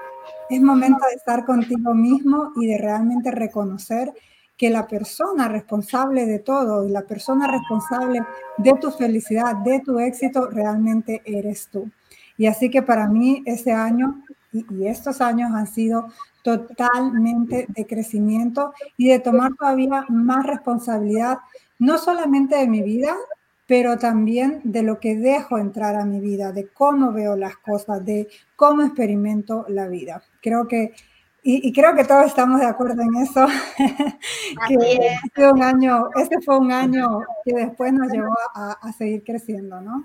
es 0.49 0.62
momento 0.62 1.05
de 1.07 1.17
estar 1.17 1.45
contigo 1.45 1.93
mismo 1.93 2.52
y 2.57 2.69
de 2.69 2.79
realmente 2.79 3.31
reconocer 3.33 4.14
que 4.57 4.71
la 4.71 4.87
persona 4.87 5.47
responsable 5.47 6.25
de 6.25 6.38
todo 6.38 6.87
y 6.87 6.90
la 6.90 7.02
persona 7.02 7.47
responsable 7.47 8.23
de 8.57 8.73
tu 8.81 8.90
felicidad, 8.90 9.57
de 9.57 9.81
tu 9.81 9.99
éxito, 9.99 10.49
realmente 10.49 11.21
eres 11.26 11.69
tú. 11.71 11.90
Y 12.38 12.47
así 12.47 12.71
que 12.71 12.81
para 12.81 13.09
mí 13.09 13.43
ese 13.45 13.73
año 13.73 14.23
y, 14.52 14.87
estos 14.87 15.21
años 15.21 15.52
han 15.55 15.67
sido 15.67 16.09
totalmente 16.42 17.66
de 17.68 17.87
crecimiento 17.87 18.73
y 18.97 19.09
de 19.09 19.18
tomar 19.18 19.54
todavía 19.54 20.04
más 20.09 20.47
responsabilidad, 20.47 21.38
no 21.78 21.99
solamente 21.99 22.56
de 22.56 22.68
mi 22.68 22.82
vida, 22.82 23.14
pero 23.66 23.99
también 23.99 24.61
de 24.64 24.82
lo 24.82 24.99
que 24.99 25.14
dejo 25.14 25.56
entrar 25.56 25.94
a 25.94 26.04
mi 26.04 26.18
vida, 26.18 26.50
de 26.52 26.66
cómo 26.68 27.12
veo 27.12 27.37
las 27.37 27.56
cosas, 27.56 28.04
de 28.04 28.28
cómo 28.56 28.82
experimento 28.82 29.64
la 29.68 29.87
vida. 29.87 30.23
Creo 30.42 30.66
que, 30.66 30.92
y, 31.42 31.73
creo 31.73 31.94
que 31.94 32.04
todos 32.04 32.26
estamos 32.26 32.59
de 32.59 32.66
acuerdo 32.66 33.00
en 33.02 33.14
eso, 33.23 33.47
que 34.68 34.75
este, 35.25 35.52
un 35.52 35.62
año, 35.62 36.09
este 36.16 36.40
fue 36.40 36.59
un 36.59 36.73
año 36.73 37.20
que 37.44 37.54
después 37.54 37.92
nos 37.92 38.11
llevó 38.11 38.35
a, 38.54 38.73
a 38.73 38.92
seguir 38.92 39.23
creciendo, 39.23 39.80
¿no? 39.80 40.04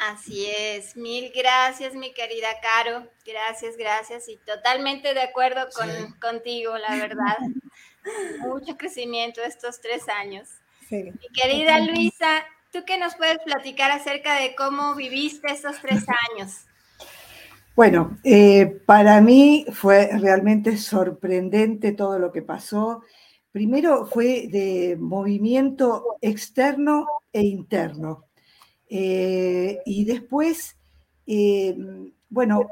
Así 0.00 0.46
es, 0.46 0.96
mil 0.96 1.30
gracias, 1.36 1.94
mi 1.94 2.14
querida 2.14 2.48
Caro. 2.62 3.06
Gracias, 3.26 3.76
gracias. 3.76 4.30
Y 4.30 4.38
totalmente 4.38 5.12
de 5.12 5.20
acuerdo 5.20 5.68
con, 5.76 5.88
contigo, 6.18 6.78
la 6.78 6.96
verdad. 6.96 7.36
Mucho 8.40 8.78
crecimiento 8.78 9.42
estos 9.42 9.78
tres 9.82 10.08
años. 10.08 10.48
Mi 10.90 11.28
querida 11.34 11.80
Luisa, 11.80 12.44
¿tú 12.72 12.78
qué 12.86 12.96
nos 12.96 13.14
puedes 13.14 13.40
platicar 13.44 13.90
acerca 13.90 14.36
de 14.36 14.54
cómo 14.54 14.94
viviste 14.94 15.52
estos 15.52 15.78
tres 15.82 16.06
años? 16.32 16.64
Bueno, 17.76 18.16
eh, 18.24 18.80
para 18.86 19.20
mí 19.20 19.66
fue 19.70 20.08
realmente 20.18 20.78
sorprendente 20.78 21.92
todo 21.92 22.18
lo 22.18 22.32
que 22.32 22.40
pasó. 22.40 23.02
Primero 23.52 24.06
fue 24.06 24.48
de 24.48 24.96
movimiento 24.98 26.16
externo 26.22 27.06
e 27.34 27.42
interno. 27.42 28.29
Eh, 28.92 29.80
y 29.86 30.04
después, 30.04 30.76
eh, 31.26 31.76
bueno, 32.28 32.66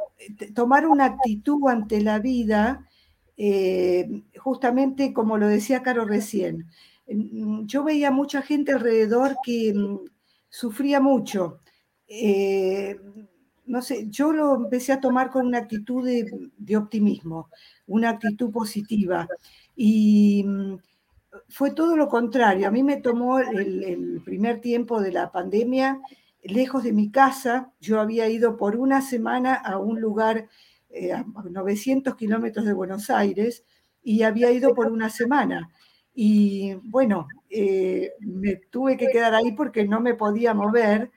tomar 0.54 0.86
una 0.86 1.04
actitud 1.06 1.68
ante 1.68 2.00
la 2.02 2.18
vida, 2.18 2.88
eh, 3.36 4.24
justamente 4.36 5.12
como 5.12 5.38
lo 5.38 5.46
decía 5.46 5.82
Caro 5.82 6.04
recién. 6.04 6.66
Mm, 7.08 7.66
yo 7.66 7.84
veía 7.84 8.10
mucha 8.10 8.42
gente 8.42 8.72
alrededor 8.72 9.36
que 9.44 9.72
mm, 9.74 9.98
sufría 10.50 11.00
mucho. 11.00 11.60
no 13.66 13.82
sé, 13.82 14.06
yo 14.08 14.32
lo 14.32 14.54
empecé 14.56 14.92
a 14.92 15.00
tomar 15.00 15.30
con 15.30 15.46
una 15.46 15.58
actitud 15.58 16.04
de, 16.04 16.76
optimismo, 16.76 17.48
una 17.86 18.10
actitud 18.10 18.50
positiva. 18.50 19.28
Y 19.76 20.44
mm, 20.44 20.76
fue 21.48 21.70
todo 21.70 21.96
lo 21.96 22.08
contrario. 22.08 22.68
A 22.68 22.70
mí 22.70 22.82
me 22.82 22.96
tomó 22.96 23.38
el, 23.38 24.20
primer 24.24 24.60
tiempo 24.60 25.00
de 25.00 25.12
la 25.12 25.32
pandemia 25.32 26.00
lejos 26.42 26.84
de 26.84 26.92
mi 26.92 27.10
casa. 27.10 27.72
Yo 27.80 28.00
había 28.00 28.28
ido 28.28 28.56
por 28.56 28.76
una 28.76 29.00
semana 29.02 29.54
a 29.54 29.78
un 29.78 30.00
lugar 30.00 30.48
eh, 30.90 31.12
a 31.12 31.24
900 31.24 32.14
kilómetros 32.16 32.64
de 32.66 32.72
Buenos 32.72 33.10
Aires 33.10 33.64
y 34.02 34.22
había 34.22 34.50
ido 34.50 34.74
por 34.74 34.90
una 34.90 35.10
semana. 35.10 35.70
Y 36.14 36.74
bueno, 36.82 37.28
eh, 37.48 38.12
me 38.20 38.56
tuve 38.56 38.96
que 38.96 39.06
quedar 39.06 39.34
ahí 39.34 39.52
porque 39.52 39.86
no 39.86 40.00
me 40.00 40.14
podía 40.14 40.52
mover 40.54 41.10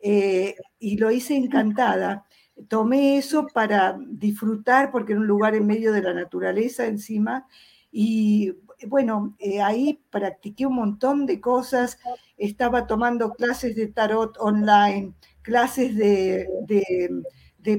eh, 0.00 0.56
y 0.78 0.96
lo 0.96 1.10
hice 1.10 1.36
encantada. 1.36 2.24
Tomé 2.68 3.18
eso 3.18 3.46
para 3.52 3.98
disfrutar 4.08 4.90
porque 4.90 5.12
era 5.12 5.20
un 5.20 5.26
lugar 5.26 5.54
en 5.54 5.66
medio 5.66 5.92
de 5.92 6.02
la 6.02 6.14
naturaleza 6.14 6.86
encima 6.86 7.46
y 7.92 8.54
bueno, 8.86 9.34
eh, 9.38 9.62
ahí 9.62 10.00
practiqué 10.10 10.66
un 10.66 10.74
montón 10.74 11.26
de 11.26 11.40
cosas, 11.40 11.98
estaba 12.36 12.86
tomando 12.86 13.32
clases 13.32 13.76
de 13.76 13.86
tarot 13.88 14.36
online, 14.38 15.14
clases 15.42 15.96
de, 15.96 16.46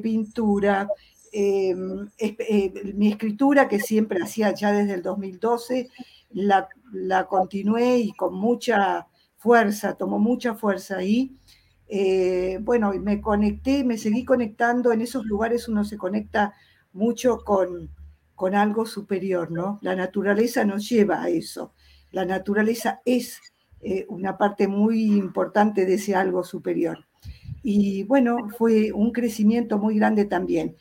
pintura, 0.02 0.90
em, 1.32 2.10
eh, 2.18 2.94
mi 2.96 3.10
escritura 3.10 3.68
que 3.68 3.80
siempre 3.80 4.20
hacía 4.22 4.54
ya 4.54 4.72
desde 4.72 4.96
el 4.96 5.02
2012, 5.02 5.90
la, 6.32 6.68
continué 7.28 8.00
y 8.00 8.12
con 8.14 8.34
mucha 8.36 9.08
fuerza, 9.38 9.96
tomó 9.96 10.20
mucha 10.20 10.56
fuerza 10.56 10.98
ahí. 10.98 11.38
eh, 11.90 12.60
bueno, 12.62 12.92
me 13.00 13.22
conecté, 13.22 13.84
me 13.86 13.98
seguí 13.98 14.26
conectando, 14.26 14.92
en 14.92 15.02
esos 15.02 15.26
lugares 15.26 15.68
uno 15.70 15.86
se 15.86 15.98
conecta 15.98 16.54
mucho 16.92 17.38
con, 17.46 17.90
con 18.38 18.54
algo 18.54 18.86
superior, 18.86 19.50
¿no? 19.52 19.80
La 19.82 19.96
naturaleza 19.96 20.64
nos 20.64 20.88
lleva 20.88 21.24
a 21.24 21.30
eso, 21.30 21.74
la 22.12 22.24
naturaleza 22.24 23.02
es 23.04 23.42
eh, 23.82 24.06
una 24.10 24.38
parte 24.38 24.68
muy 24.68 25.06
importante 25.06 25.88
de 25.88 25.96
ese 25.96 26.14
algo 26.14 26.44
superior. 26.44 27.04
Y 27.64 28.04
bueno, 28.04 28.50
fue 28.56 28.92
un 28.92 29.12
crecimiento 29.12 29.80
muy 29.80 29.96
grande 29.96 30.26
también. 30.26 30.76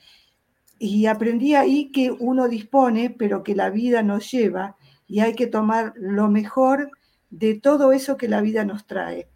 Y 0.78 1.06
aprendí 1.06 1.54
ahí 1.54 1.90
que 1.90 2.10
uno 2.10 2.46
dispone, 2.46 3.08
pero 3.08 3.42
que 3.42 3.54
la 3.54 3.70
vida 3.70 4.02
nos 4.02 4.30
lleva 4.30 4.76
y 5.08 5.20
hay 5.20 5.32
que 5.34 5.46
tomar 5.46 5.94
lo 5.96 6.28
mejor 6.28 6.90
de 7.30 7.54
todo 7.54 7.92
eso 7.92 8.18
que 8.18 8.28
la 8.28 8.42
vida 8.42 8.66
nos 8.66 8.86
trae. 8.86 9.28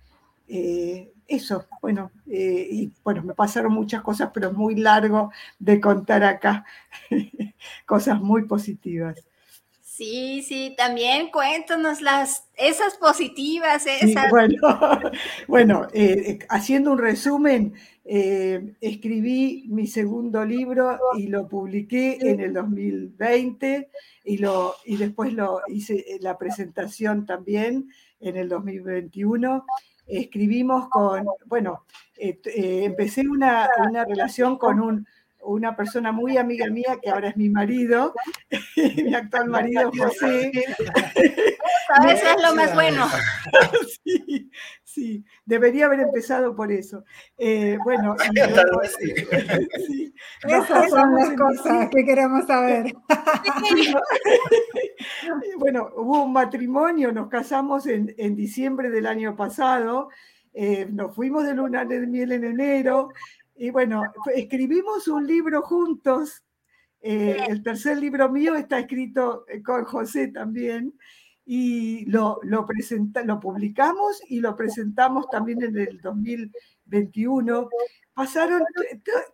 Eh, 0.47 1.11
eso, 1.31 1.67
bueno, 1.81 2.11
eh, 2.27 2.67
y 2.71 2.93
bueno, 3.05 3.23
me 3.23 3.35
pasaron 3.35 3.73
muchas 3.73 4.03
cosas, 4.03 4.31
pero 4.35 4.49
es 4.49 4.55
muy 4.55 4.75
largo 4.75 5.31
de 5.61 5.81
contar 5.81 6.25
acá, 6.25 6.65
cosas 7.87 8.21
muy 8.21 8.47
positivas. 8.47 9.25
Sí, 9.81 10.43
sí, 10.43 10.75
también 10.77 11.31
cuéntanos 11.31 12.01
las, 12.01 12.49
esas 12.57 12.97
positivas, 12.97 13.87
esas. 13.87 14.27
bueno, 15.49 15.87
eh, 15.93 16.41
haciendo 16.49 16.93
un 16.93 16.99
resumen, 16.99 17.75
escribí 18.03 19.67
mi 19.69 19.87
segundo 19.87 20.45
libro 20.45 20.99
y 21.17 21.29
lo 21.29 21.47
publiqué 21.47 22.19
en 22.21 22.41
el 22.41 22.55
2020 22.55 23.89
y, 24.25 24.39
lo, 24.39 24.75
y 24.85 24.97
después 24.97 25.33
lo 25.33 25.61
hice 25.69 26.05
la 26.21 26.37
presentación 26.37 27.25
también 27.25 27.89
en 28.19 28.37
el 28.37 28.49
2021 28.49 29.65
escribimos 30.11 30.89
con, 30.89 31.27
bueno, 31.47 31.85
eh, 32.17 32.41
eh, 32.45 32.85
empecé 32.85 33.23
una, 33.29 33.69
una, 33.89 34.05
relación 34.05 34.59
con 34.59 34.81
un, 34.81 35.07
una 35.43 35.77
persona 35.77 36.13
muy 36.13 36.37
amiga 36.37 36.67
mía, 36.69 36.99
que 37.03 37.11
ahora 37.11 37.29
es 37.31 37.37
mi 37.37 37.49
marido, 37.49 38.15
mi 38.77 39.15
actual 39.15 39.49
marido 39.49 39.91
José. 39.97 40.51
Eso 42.09 42.27
es 42.27 42.43
lo 42.43 42.55
más 42.55 42.73
bueno. 42.75 43.09
sí, 44.05 44.51
sí, 44.85 45.25
debería 45.45 45.87
haber 45.87 46.01
empezado 46.01 46.55
por 46.55 46.71
eso. 46.71 47.05
Eh, 47.37 47.79
bueno, 47.83 48.15
sí. 49.89 50.15
esas 50.45 50.91
son 50.91 51.15
las 51.17 51.31
cosas 51.33 51.89
que 51.91 52.05
queremos 52.05 52.47
saber. 52.47 52.95
bueno, 55.59 55.91
hubo 55.97 56.25
un 56.25 56.33
matrimonio, 56.33 57.11
nos 57.11 57.29
casamos 57.29 57.87
en, 57.87 58.15
en 58.19 58.37
diciembre 58.37 58.91
del 58.91 59.07
año 59.07 59.35
pasado, 59.35 60.11
eh, 60.53 60.87
nos 60.91 61.15
fuimos 61.15 61.45
de 61.45 61.55
luna 61.55 61.85
de 61.85 62.07
miel 62.07 62.33
en 62.33 62.45
enero 62.45 63.11
y 63.61 63.69
bueno, 63.69 64.05
escribimos 64.35 65.07
un 65.07 65.27
libro 65.27 65.61
juntos. 65.61 66.43
Eh, 67.03 67.45
el 67.47 67.63
tercer 67.63 67.99
libro 67.99 68.31
mío 68.31 68.55
está 68.55 68.79
escrito 68.79 69.45
con 69.63 69.85
José 69.85 70.29
también 70.29 70.95
y 71.45 72.07
lo, 72.07 72.41
lo, 72.43 72.67
lo 73.25 73.41
publicamos 73.41 74.23
y 74.31 74.41
lo 74.41 74.57
presentamos 74.57 75.29
también 75.29 75.63
en 75.63 75.77
el 75.77 76.01
2021. 76.01 77.69
Pasaron 78.15 78.63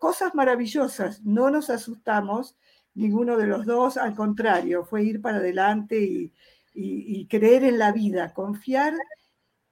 cosas 0.00 0.34
maravillosas, 0.34 1.22
no 1.22 1.48
nos 1.48 1.70
asustamos, 1.70 2.56
ninguno 2.94 3.36
de 3.36 3.46
los 3.46 3.64
dos, 3.64 3.96
al 3.96 4.16
contrario, 4.16 4.84
fue 4.84 5.04
ir 5.04 5.22
para 5.22 5.36
adelante 5.36 6.00
y, 6.00 6.32
y, 6.74 7.28
creer 7.28 7.62
en 7.62 7.78
la 7.78 7.92
vida, 7.92 8.34
confiar 8.34 8.92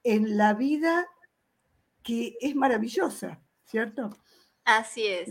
en 0.03 0.37
la 0.37 0.53
vida 0.53 1.07
que 2.03 2.37
es 2.39 2.55
maravillosa, 2.55 3.41
¿cierto? 3.65 4.11
Así 4.65 5.07
es. 5.07 5.29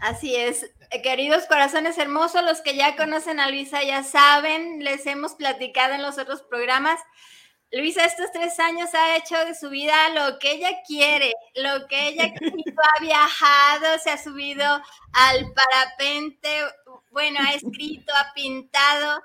Así 0.00 0.36
es. 0.36 0.70
Queridos 1.02 1.46
corazones 1.46 1.98
hermosos, 1.98 2.42
los 2.44 2.60
que 2.60 2.76
ya 2.76 2.96
conocen 2.96 3.40
a 3.40 3.50
Luisa 3.50 3.82
ya 3.82 4.04
saben, 4.04 4.84
les 4.84 5.04
hemos 5.06 5.34
platicado 5.34 5.94
en 5.94 6.02
los 6.02 6.16
otros 6.16 6.42
programas. 6.42 7.00
Luisa 7.72 8.04
estos 8.04 8.30
tres 8.32 8.60
años 8.60 8.94
ha 8.94 9.16
hecho 9.16 9.36
de 9.44 9.54
su 9.54 9.68
vida 9.68 9.94
lo 10.10 10.38
que 10.38 10.52
ella 10.52 10.70
quiere, 10.86 11.32
lo 11.56 11.88
que 11.88 12.08
ella 12.08 12.32
ha 12.32 13.00
viajado, 13.00 13.98
se 13.98 14.10
ha 14.10 14.22
subido 14.22 14.64
al 15.12 15.52
parapente, 15.52 16.48
bueno, 17.10 17.40
ha 17.44 17.54
escrito, 17.54 18.12
ha 18.14 18.32
pintado. 18.32 19.22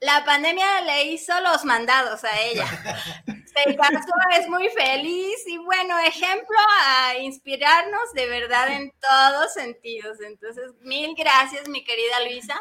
La 0.00 0.24
pandemia 0.24 0.80
le 0.82 1.04
hizo 1.04 1.40
los 1.40 1.64
mandados 1.64 2.24
a 2.24 2.40
ella. 2.40 2.66
Se 3.54 3.76
casó, 3.76 4.12
es 4.38 4.48
muy 4.48 4.68
feliz 4.70 5.46
y 5.46 5.58
bueno, 5.58 5.98
ejemplo 6.00 6.58
a 6.82 7.16
inspirarnos 7.18 8.12
de 8.14 8.26
verdad 8.26 8.68
en 8.68 8.92
todos 9.00 9.52
sentidos. 9.52 10.20
Entonces, 10.20 10.72
mil 10.80 11.14
gracias, 11.14 11.68
mi 11.68 11.84
querida 11.84 12.20
Luisa. 12.24 12.60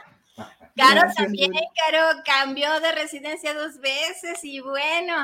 Caro 0.76 1.02
también, 1.16 1.52
Caro 1.52 2.22
cambió 2.26 2.80
de 2.80 2.92
residencia 2.92 3.54
dos 3.54 3.80
veces 3.80 4.44
y 4.44 4.60
bueno, 4.60 5.16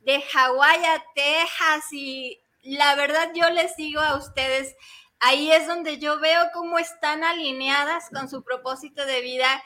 de 0.00 0.20
Hawái 0.20 0.84
a 0.84 1.02
Texas 1.14 1.92
y 1.92 2.42
la 2.62 2.94
verdad 2.94 3.30
yo 3.34 3.48
les 3.50 3.74
digo 3.76 4.00
a 4.00 4.16
ustedes, 4.16 4.76
ahí 5.20 5.50
es 5.50 5.66
donde 5.66 5.98
yo 5.98 6.20
veo 6.20 6.50
cómo 6.52 6.78
están 6.78 7.24
alineadas 7.24 8.10
con 8.10 8.28
su 8.28 8.42
propósito 8.42 9.06
de 9.06 9.22
vida, 9.22 9.62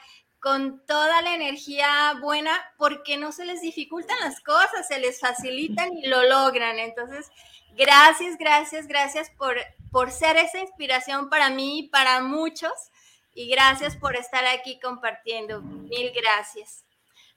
con 0.47 0.79
toda 0.85 1.21
la 1.21 1.35
energía 1.35 2.13
buena, 2.21 2.57
porque 2.77 3.17
no 3.17 3.33
se 3.33 3.43
les 3.43 3.59
dificultan 3.59 4.17
las 4.21 4.39
cosas, 4.39 4.87
se 4.87 4.97
les 4.97 5.19
facilitan 5.19 5.91
y 5.97 6.07
lo 6.07 6.23
logran. 6.23 6.79
Entonces, 6.79 7.29
gracias, 7.75 8.37
gracias, 8.37 8.87
gracias 8.87 9.29
por, 9.31 9.57
por 9.91 10.09
ser 10.09 10.37
esa 10.37 10.59
inspiración 10.59 11.29
para 11.29 11.49
mí 11.49 11.79
y 11.79 11.89
para 11.89 12.21
muchos. 12.21 12.71
Y 13.33 13.49
gracias 13.49 13.97
por 13.97 14.15
estar 14.15 14.45
aquí 14.45 14.79
compartiendo. 14.79 15.61
Mil 15.61 16.13
gracias. 16.15 16.85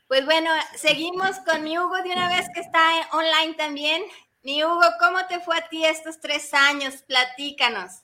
Pues 0.07 0.25
bueno, 0.25 0.49
seguimos 0.77 1.37
con 1.41 1.65
mi 1.65 1.77
Hugo 1.81 1.97
de 2.03 2.13
una 2.13 2.29
vez 2.29 2.47
que 2.55 2.61
está 2.61 3.09
online 3.11 3.55
también. 3.55 4.05
Mi 4.45 4.63
Hugo, 4.63 4.87
¿cómo 5.01 5.27
te 5.27 5.41
fue 5.41 5.59
a 5.59 5.69
ti 5.69 5.85
estos 5.85 6.21
tres 6.21 6.55
años? 6.55 7.03
Platícanos. 7.09 8.03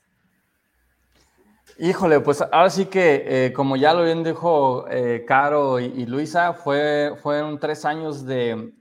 Híjole, 1.79 2.21
pues 2.21 2.41
ahora 2.41 2.71
sí 2.71 2.85
que, 2.85 3.45
eh, 3.45 3.53
como 3.53 3.75
ya 3.75 3.93
lo 3.93 4.03
bien 4.03 4.23
dijo 4.23 4.87
eh, 4.89 5.25
Caro 5.27 5.79
y, 5.79 6.07
Luisa, 6.07 6.53
fue, 6.53 7.13
fueron 7.21 7.59
tres 7.59 7.85
años 7.85 8.25
de, 8.25 8.73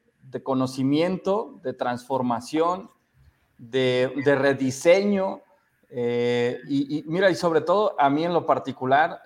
conocimiento, 0.42 1.60
de 1.62 1.74
transformación, 1.74 2.90
de, 3.58 4.10
rediseño. 4.24 5.42
Eh, 5.90 6.58
y, 6.68 7.04
mira, 7.06 7.30
y 7.30 7.34
sobre 7.34 7.60
todo 7.60 8.00
a 8.00 8.08
mí 8.08 8.24
en 8.24 8.32
lo 8.32 8.46
particular, 8.46 9.20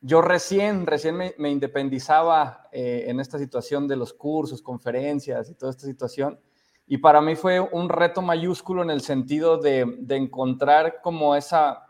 yo 0.00 0.22
recién, 0.22 0.86
recién 0.86 1.16
me, 1.16 1.50
independizaba 1.50 2.68
en 2.70 3.18
esta 3.18 3.36
situación 3.38 3.88
de 3.88 3.96
los 3.96 4.12
cursos, 4.12 4.62
conferencias 4.62 5.50
y 5.50 5.54
toda 5.54 5.72
esta 5.72 5.86
situación. 5.86 6.38
Y 6.86 6.98
para 6.98 7.20
mí 7.20 7.34
fue 7.34 7.58
un 7.58 7.88
reto 7.88 8.22
mayúsculo 8.22 8.84
en 8.84 8.90
el 8.90 9.00
sentido 9.00 9.58
de, 9.58 9.96
de 9.98 10.16
encontrar 10.16 11.00
como 11.02 11.34
esa 11.34 11.87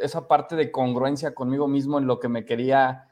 esa 0.00 0.28
parte 0.28 0.56
de 0.56 0.70
congruencia 0.70 1.34
conmigo 1.34 1.68
mismo 1.68 1.98
en 1.98 2.06
lo 2.06 2.20
que 2.20 2.28
me 2.28 2.44
quería, 2.44 3.08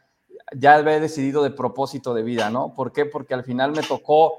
ya 0.56 0.74
había 0.74 1.00
decidido 1.00 1.42
de 1.42 1.50
propósito 1.50 2.14
de 2.14 2.22
vida, 2.22 2.50
¿no? 2.50 2.74
¿Por 2.74 2.92
qué? 2.92 3.04
Porque 3.06 3.34
al 3.34 3.44
final 3.44 3.72
me 3.72 3.82
tocó, 3.82 4.38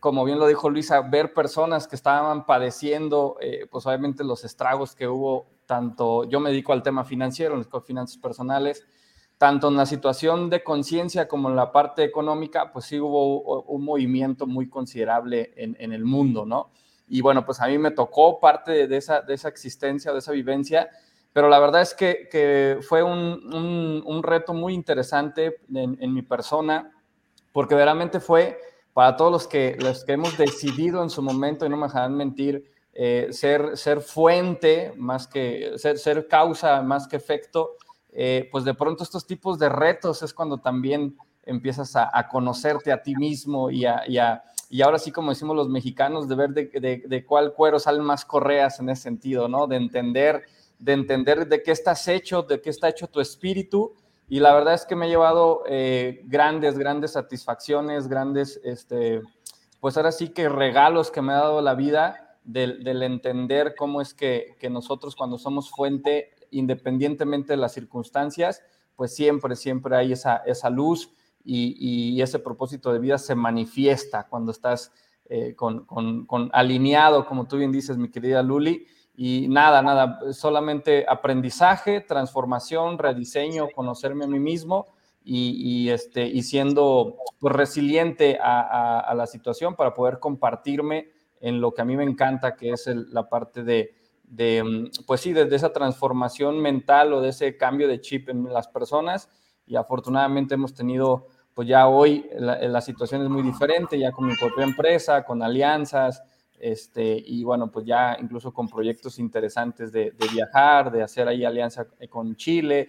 como 0.00 0.24
bien 0.24 0.38
lo 0.38 0.46
dijo 0.46 0.70
Luisa, 0.70 1.00
ver 1.00 1.32
personas 1.32 1.88
que 1.88 1.96
estaban 1.96 2.46
padeciendo, 2.46 3.36
eh, 3.40 3.66
pues 3.70 3.86
obviamente 3.86 4.24
los 4.24 4.44
estragos 4.44 4.94
que 4.94 5.08
hubo, 5.08 5.46
tanto 5.66 6.24
yo 6.24 6.40
me 6.40 6.50
dedico 6.50 6.72
al 6.72 6.82
tema 6.82 7.04
financiero, 7.04 7.54
en 7.54 7.66
las 7.70 7.84
finanzas 7.84 8.18
personales, 8.18 8.84
tanto 9.38 9.68
en 9.68 9.76
la 9.76 9.86
situación 9.86 10.48
de 10.48 10.62
conciencia 10.62 11.26
como 11.26 11.48
en 11.48 11.56
la 11.56 11.72
parte 11.72 12.04
económica, 12.04 12.72
pues 12.72 12.84
sí 12.86 13.00
hubo 13.00 13.62
un 13.62 13.84
movimiento 13.84 14.46
muy 14.46 14.68
considerable 14.68 15.52
en, 15.56 15.76
en, 15.80 15.92
el 15.92 16.04
mundo, 16.04 16.46
¿no? 16.46 16.70
Y 17.08 17.20
bueno, 17.20 17.44
pues 17.44 17.60
a 17.60 17.66
mí 17.66 17.76
me 17.76 17.90
tocó 17.90 18.40
parte 18.40 18.86
de 18.86 18.96
esa, 18.96 19.20
de 19.20 19.34
esa 19.34 19.48
existencia, 19.48 20.12
de 20.12 20.20
esa 20.20 20.32
vivencia, 20.32 20.88
pero 21.34 21.48
la 21.48 21.58
verdad 21.58 21.82
es 21.82 21.94
que, 21.94 22.78
fue 22.88 23.02
un, 23.02 24.22
reto 24.22 24.54
muy 24.54 24.72
interesante 24.72 25.58
en, 25.74 26.14
mi 26.14 26.22
persona, 26.22 26.92
porque 27.52 27.74
verdaderamente 27.74 28.20
fue 28.20 28.56
para 28.92 29.16
todos 29.16 29.32
los 29.32 29.48
que, 29.48 29.76
los 29.80 30.04
que 30.04 30.12
hemos 30.12 30.38
decidido 30.38 31.02
en 31.02 31.10
su 31.10 31.20
momento, 31.22 31.66
y 31.66 31.68
no 31.68 31.76
me 31.76 31.88
dejarán 31.88 32.16
mentir, 32.16 32.70
eh, 32.92 33.26
ser, 33.32 33.76
ser 33.76 34.00
fuente 34.00 34.92
más 34.96 35.26
que, 35.26 35.72
ser, 35.76 35.98
ser 35.98 36.28
causa 36.28 36.80
más 36.82 37.08
que 37.08 37.16
efecto, 37.16 37.72
eh, 38.12 38.48
pues 38.52 38.64
de 38.64 38.74
pronto 38.74 39.02
estos 39.02 39.26
tipos 39.26 39.58
de 39.58 39.68
retos 39.68 40.22
es 40.22 40.32
cuando 40.32 40.58
también 40.58 41.16
empiezas 41.42 41.96
a, 41.96 42.28
conocerte 42.28 42.92
a 42.92 43.02
ti 43.02 43.16
mismo 43.16 43.72
y, 43.72 43.86
y, 44.06 44.82
ahora 44.82 45.00
sí, 45.00 45.10
como 45.10 45.30
decimos 45.30 45.56
los 45.56 45.68
mexicanos, 45.68 46.28
de 46.28 46.34
ver 46.36 46.50
de, 46.50 46.66
de, 46.66 47.02
de, 47.04 47.24
cuál 47.26 47.54
cuero 47.54 47.80
salen 47.80 48.04
más 48.04 48.24
correas 48.24 48.78
en 48.78 48.88
ese 48.88 49.02
sentido, 49.02 49.48
¿no? 49.48 49.66
De 49.66 49.74
entender 49.74 50.44
de 50.84 50.92
entender 50.92 51.48
de 51.48 51.62
qué 51.62 51.72
estás 51.72 52.06
hecho, 52.08 52.42
de 52.42 52.60
qué 52.60 52.68
está 52.68 52.90
hecho 52.90 53.08
tu 53.08 53.18
espíritu. 53.18 53.94
Y 54.28 54.40
la 54.40 54.52
verdad 54.52 54.74
es 54.74 54.84
que 54.84 54.94
me 54.94 55.06
he 55.06 55.08
llevado 55.08 55.62
eh, 55.66 56.20
grandes, 56.26 56.76
grandes 56.78 57.12
satisfacciones, 57.12 58.06
grandes, 58.06 58.60
este, 58.64 59.22
pues 59.80 59.96
ahora 59.96 60.12
sí 60.12 60.28
que 60.28 60.50
regalos 60.50 61.10
que 61.10 61.22
me 61.22 61.32
ha 61.32 61.36
dado 61.36 61.62
la 61.62 61.74
vida 61.74 62.36
del, 62.44 63.02
entender 63.02 63.74
cómo 63.78 64.02
es 64.02 64.12
que, 64.12 64.56
nosotros 64.70 65.16
cuando 65.16 65.38
somos 65.38 65.70
fuente, 65.70 66.34
independientemente 66.50 67.54
de 67.54 67.56
las 67.56 67.72
circunstancias, 67.72 68.62
pues 68.94 69.14
siempre, 69.14 69.56
siempre 69.56 69.96
hay 69.96 70.12
esa, 70.12 70.36
esa 70.44 70.68
luz 70.68 71.10
y, 71.42 72.20
ese 72.20 72.38
propósito 72.38 72.92
de 72.92 72.98
vida 72.98 73.16
se 73.16 73.34
manifiesta 73.34 74.26
cuando 74.28 74.52
estás 74.52 74.92
eh, 75.30 75.54
con, 75.56 75.86
alineado, 76.52 77.24
como 77.24 77.48
tú 77.48 77.56
bien 77.56 77.72
dices, 77.72 77.96
mi 77.96 78.10
querida 78.10 78.42
Luli. 78.42 78.86
Y 79.16 79.46
nada, 79.48 79.80
nada, 79.80 80.32
solamente 80.32 81.06
aprendizaje, 81.08 82.00
transformación, 82.00 82.98
rediseño, 82.98 83.68
conocerme 83.74 84.24
a 84.24 84.28
mí 84.28 84.40
mismo 84.40 84.86
y, 85.24 85.88
este, 85.88 86.26
y 86.26 86.42
siendo 86.42 87.16
pues, 87.38 87.54
resiliente 87.54 88.38
a, 88.40 89.12
la 89.16 89.26
situación 89.26 89.74
para 89.74 89.94
poder 89.94 90.18
compartirme 90.18 91.08
en 91.40 91.60
lo 91.60 91.72
que 91.72 91.82
a 91.82 91.84
mí 91.84 91.96
me 91.96 92.04
encanta, 92.04 92.56
que 92.56 92.72
es 92.72 92.86
la 92.86 93.28
parte 93.28 93.62
de, 93.62 93.94
mm, 94.62 95.04
pues 95.06 95.20
sí, 95.20 95.32
de, 95.32 95.54
esa 95.54 95.72
transformación 95.72 96.60
mental 96.60 97.12
o 97.12 97.20
de 97.20 97.30
ese 97.30 97.56
cambio 97.56 97.88
de 97.88 98.00
chip 98.00 98.28
en 98.28 98.52
las 98.52 98.68
personas. 98.68 99.30
Y 99.66 99.76
afortunadamente 99.76 100.54
hemos 100.54 100.74
tenido, 100.74 101.28
pues 101.54 101.68
ya 101.68 101.88
hoy 101.88 102.28
la, 102.36 102.80
situación 102.82 103.22
es 103.22 103.30
muy 103.30 103.42
diferente, 103.42 103.98
ya 103.98 104.12
con 104.12 104.26
mi 104.26 104.34
propia 104.34 104.64
empresa, 104.64 105.24
con 105.24 105.42
alianzas, 105.42 106.22
este, 106.64 107.22
y 107.26 107.44
bueno, 107.44 107.70
pues 107.70 107.84
ya 107.84 108.16
incluso 108.20 108.52
con 108.52 108.68
proyectos 108.68 109.18
interesantes 109.18 109.92
de, 109.92 110.12
de 110.12 110.28
viajar, 110.28 110.90
de 110.90 111.02
hacer 111.02 111.28
ahí 111.28 111.44
alianza 111.44 111.86
con 112.08 112.36
Chile 112.36 112.88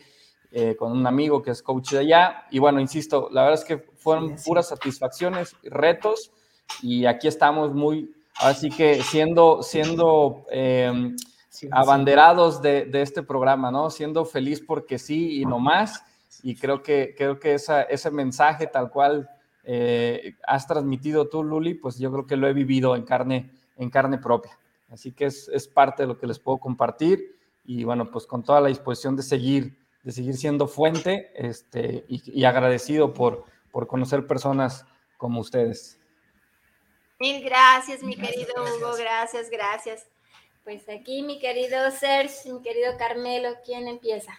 eh, 0.58 0.78
con 0.78 0.94
un 0.94 1.06
amigo 1.06 1.42
que 1.42 1.52
es 1.52 1.62
coach 1.62 1.92
de 1.92 2.00
allá. 2.00 2.46
Y 2.50 2.60
bueno, 2.60 2.80
insisto, 2.80 3.28
la 3.30 3.42
verdad 3.42 3.60
es 3.60 3.66
que 3.66 3.78
fueron 3.98 4.38
puras 4.46 4.70
satisfacciones, 4.70 5.54
retos, 5.64 6.32
y 6.82 7.06
aquí 7.06 7.28
estamos 7.28 7.74
muy, 7.74 8.16
así 8.38 8.70
que 8.70 9.04
siendo, 9.04 9.62
siendo 9.62 10.46
em, 10.50 11.18
abanderados 11.72 12.62
de, 12.62 12.86
de, 12.86 13.02
este 13.02 13.22
programa, 13.22 13.70
¿no? 13.70 13.90
Siendo 13.90 14.24
feliz 14.24 14.62
porque 14.66 14.98
sí 14.98 15.42
y 15.42 15.46
no 15.46 15.60
más. 15.60 16.02
Y 16.42 16.56
creo 16.56 16.82
que, 16.82 17.14
creo 17.18 17.38
que 17.38 17.56
esa, 17.56 17.82
ese 17.82 18.10
mensaje 18.10 18.68
tal 18.68 18.90
cual 18.90 19.30
eh, 19.66 20.36
has 20.48 20.68
transmitido 20.68 21.28
tú, 21.28 21.44
Luli, 21.44 21.74
pues 21.74 21.98
yo 21.98 22.12
creo 22.14 22.26
que 22.26 22.38
lo 22.38 22.48
he 22.48 22.54
vivido 22.54 22.96
en 22.96 23.04
carne, 23.04 23.52
en 23.78 23.90
carne 23.90 24.18
propia. 24.18 24.58
Así 24.90 25.12
que 25.12 25.26
es, 25.26 25.48
es 25.50 25.68
parte 25.68 26.04
de 26.04 26.08
lo 26.08 26.18
que 26.18 26.28
les 26.28 26.40
puedo 26.40 26.58
compartir 26.58 27.38
y 27.64 27.84
bueno, 27.84 28.12
pues 28.12 28.26
con 28.26 28.44
toda 28.44 28.62
la 28.62 28.70
disposición 28.70 29.16
de 29.16 29.24
seguir 29.24 29.86
de 30.06 30.12
seguir 30.12 30.38
siendo 30.38 30.68
fuente 30.68 31.32
este, 31.34 32.06
y, 32.08 32.46
agradecido 32.46 33.12
por, 33.12 33.44
por 33.72 33.88
conocer 33.88 34.28
personas 34.28 34.86
como 35.18 35.40
ustedes. 35.40 36.00
Mil 37.20 37.44
gracias, 37.44 38.04
mi 38.04 38.16
querido 38.16 38.54
Hugo, 38.56 38.96
gracias, 39.00 39.50
gracias. 39.50 40.08
Pues 40.64 40.88
aquí 40.90 41.24
mi 41.24 41.40
querido 41.40 41.90
Serge, 41.90 42.54
mi 42.54 42.62
querido 42.62 42.96
Carmelo, 42.98 43.50
¿quién 43.66 43.88
empieza? 43.88 44.32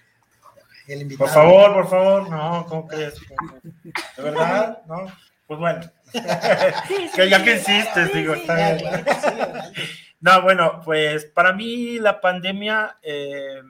por 1.18 1.29
favor, 1.31 1.75
por 1.75 1.88
favor, 1.88 2.31
no, 2.31 2.64
¿cómo 2.68 2.87
crees? 2.87 3.20
¿De 4.16 4.22
verdad? 4.22 4.83
¿No? 4.87 5.07
Pues 5.47 5.61
bueno. 5.61 5.81
que 7.15 7.29
ya 7.29 7.45
que 7.45 7.53
insistes, 7.53 8.13
digo, 8.13 8.35
está 8.35 8.75
bien. 8.75 9.05
No, 10.19 10.43
bueno, 10.43 10.81
pues 10.83 11.27
para 11.27 11.53
mí 11.53 11.99
la 11.99 12.21
pandemia 12.21 12.97
eh, 13.03 13.63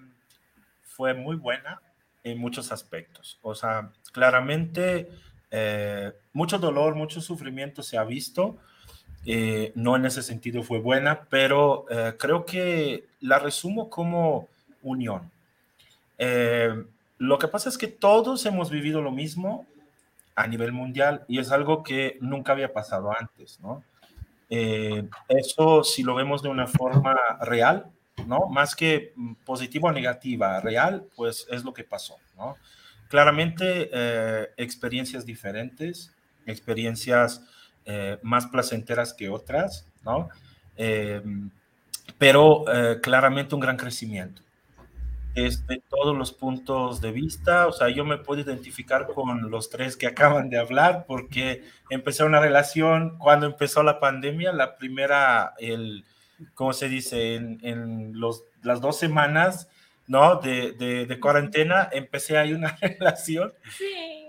fue 0.84 1.12
muy 1.12 1.36
buena 1.36 1.82
en 2.22 2.38
muchos 2.38 2.70
aspectos. 2.70 3.38
O 3.42 3.54
sea, 3.54 3.90
claramente 4.12 5.10
eh, 5.50 6.12
mucho 6.32 6.58
dolor, 6.58 6.94
mucho 6.94 7.20
sufrimiento 7.20 7.82
se 7.82 7.98
ha 7.98 8.04
visto. 8.04 8.56
Eh, 9.26 9.72
no 9.74 9.96
en 9.96 10.06
ese 10.06 10.22
sentido 10.22 10.62
fue 10.62 10.78
buena, 10.78 11.24
pero 11.28 11.84
creo 12.16 12.46
que 12.46 13.04
la 13.20 13.40
resumo 13.40 13.90
como 13.90 14.48
unión. 14.82 15.30
lo 17.18 17.38
que 17.38 17.48
pasa 17.48 17.68
es 17.68 17.76
que 17.76 17.88
todos 17.88 18.46
hemos 18.46 18.70
vivido 18.70 19.02
lo 19.02 19.10
mismo 19.10 19.66
a 20.36 20.46
nivel 20.46 20.72
mundial 20.72 21.24
y 21.26 21.38
es 21.40 21.50
algo 21.50 21.82
que 21.82 22.18
nunca 22.20 22.52
había 22.52 22.72
pasado 22.72 23.10
antes, 23.18 23.58
¿no? 23.60 23.82
eso, 24.48 25.82
si 25.82 26.04
lo 26.04 26.14
vemos 26.14 26.40
de 26.40 26.48
una 26.48 26.68
forma 26.68 27.16
real, 27.40 27.90
¿no? 28.26 28.46
Más 28.48 28.74
que 28.74 29.12
positiva 29.44 29.90
o 29.90 29.92
negativa, 29.92 30.60
real, 30.60 31.04
pues 31.16 31.46
es 31.50 31.64
lo 31.64 31.74
que 31.74 31.84
pasó, 31.84 32.16
¿no? 32.36 32.56
Claramente 33.08 33.90
eh, 33.92 34.48
experiencias 34.56 35.26
diferentes, 35.26 36.14
experiencias 36.46 37.42
eh, 37.84 38.18
más 38.22 38.46
placenteras 38.46 39.12
que 39.14 39.28
otras, 39.28 39.86
¿no? 40.04 40.28
Pero 42.18 42.64
eh, 42.72 43.00
claramente 43.00 43.54
un 43.54 43.60
gran 43.60 43.76
crecimiento. 43.76 44.42
Desde 45.36 45.82
todos 45.90 46.16
los 46.16 46.32
puntos 46.32 47.02
de 47.02 47.12
vista, 47.12 47.66
o 47.66 47.72
sea, 47.72 47.90
yo 47.90 48.06
me 48.06 48.16
puedo 48.16 48.40
identificar 48.40 49.06
con 49.06 49.50
los 49.50 49.68
tres 49.68 49.94
que 49.94 50.06
acaban 50.06 50.48
de 50.48 50.58
hablar 50.58 51.04
porque 51.06 51.62
empecé 51.90 52.24
una 52.24 52.40
relación 52.40 53.18
cuando 53.18 53.44
empezó 53.44 53.82
la 53.82 54.00
pandemia, 54.00 54.54
la 54.54 54.78
primera, 54.78 55.52
el, 55.58 56.06
¿cómo 56.54 56.72
se 56.72 56.88
dice? 56.88 57.34
En, 57.34 58.18
los, 58.18 58.44
las 58.62 58.80
dos 58.80 58.98
semanas, 58.98 59.68
¿no? 60.06 60.36
De, 60.36 60.72
de, 60.72 61.20
cuarentena, 61.20 61.90
empecé 61.92 62.38
ahí 62.38 62.54
una 62.54 62.74
relación. 62.80 63.52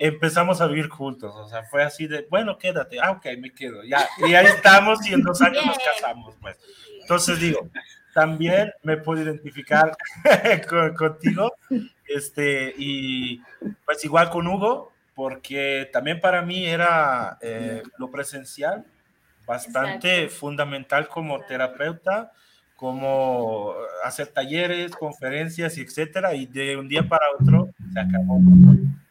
Empezamos 0.02 0.60
a 0.60 0.68
vivir 0.68 0.90
juntos, 0.90 1.34
o 1.38 1.48
sea, 1.48 1.64
fue 1.64 1.84
así 1.84 2.08
de, 2.08 2.28
bueno, 2.30 2.58
quédate, 2.58 3.00
ah, 3.00 3.12
ok, 3.12 3.28
me 3.40 3.54
quedo, 3.54 3.82
ya, 3.86 4.06
y 4.28 4.34
ahí 4.36 4.48
estamos 4.48 5.08
y 5.08 5.14
en 5.14 5.24
dos 5.24 5.42
años 5.42 5.66
nos 5.66 5.78
casamos, 5.78 6.36
pues. 6.42 6.60
Entonces 7.00 7.40
digo, 7.40 7.70
también 8.18 8.74
me 8.82 8.98
puedo 8.98 9.22
identificar 9.22 9.96
contigo, 10.98 11.54
este, 12.08 12.74
y 12.76 13.44
pues 13.86 14.04
igual 14.06 14.32
con 14.32 14.48
Hugo, 14.48 14.92
porque 15.14 15.88
también 15.94 16.20
para 16.20 16.42
mí 16.42 16.66
era 16.66 17.38
eh, 17.42 17.84
lo 18.00 18.10
presencial, 18.10 18.84
bastante 19.46 20.30
fundamental 20.30 21.08
como 21.08 21.42
terapeuta, 21.42 22.32
como 22.76 23.76
hacer 24.04 24.30
talleres, 24.30 24.96
conferencias 24.96 25.78
etcétera, 25.78 26.34
y 26.34 26.48
de 26.48 26.76
un 26.76 26.88
día 26.88 27.04
para 27.08 27.26
otro 27.40 27.70
se 27.94 28.00
acabó. 28.00 28.40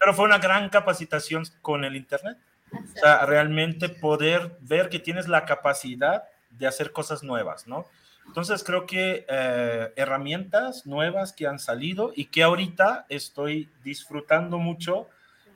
Pero 0.01 0.15
fue 0.15 0.25
una 0.25 0.39
gran 0.39 0.69
capacitación 0.69 1.45
con 1.63 1.85
el 1.85 1.95
Internet. 1.95 2.39
O 2.73 2.99
sea, 2.99 3.25
realmente 3.25 3.89
poder 3.89 4.57
ver 4.63 4.89
que 4.89 4.99
tienes 4.99 5.29
la 5.29 5.45
capacidad 5.45 6.25
de 6.51 6.67
hacer 6.67 6.91
cosas 6.91 7.23
nuevas, 7.23 7.69
¿no? 7.69 7.87
Entonces 8.27 8.63
creo 8.65 8.87
que 8.87 9.25
eh, 9.29 9.93
herramientas 9.97 10.87
nuevas 10.87 11.33
que 11.33 11.47
han 11.47 11.59
salido 11.59 12.13
y 12.15 12.27
que 12.27 12.43
ahorita 12.43 13.07
estoy 13.09 13.71
disfrutando 13.83 14.59
mucho 14.59 15.09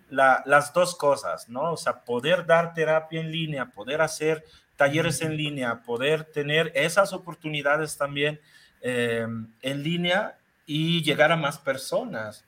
las 0.09 0.73
dos 0.73 0.97
cosas, 0.97 1.49
¿no? 1.49 1.73
O 1.73 1.77
sea, 1.77 2.01
poder 2.01 2.45
dar 2.45 2.75
terapia 2.75 3.21
en 3.21 3.31
línea, 3.31 3.67
poder 3.67 4.01
hacer 4.01 4.45
talleres 4.77 5.23
en 5.23 5.37
línea, 5.37 5.83
poder 5.83 6.25
tener 6.25 6.73
esas 6.75 7.13
oportunidades 7.13 7.97
también 7.97 8.41
eh, 8.81 9.27
en 9.63 9.83
línea 9.83 10.37
y 10.67 11.03
llegar 11.03 11.31
a 11.31 11.37
más 11.37 11.59
personas. 11.59 12.45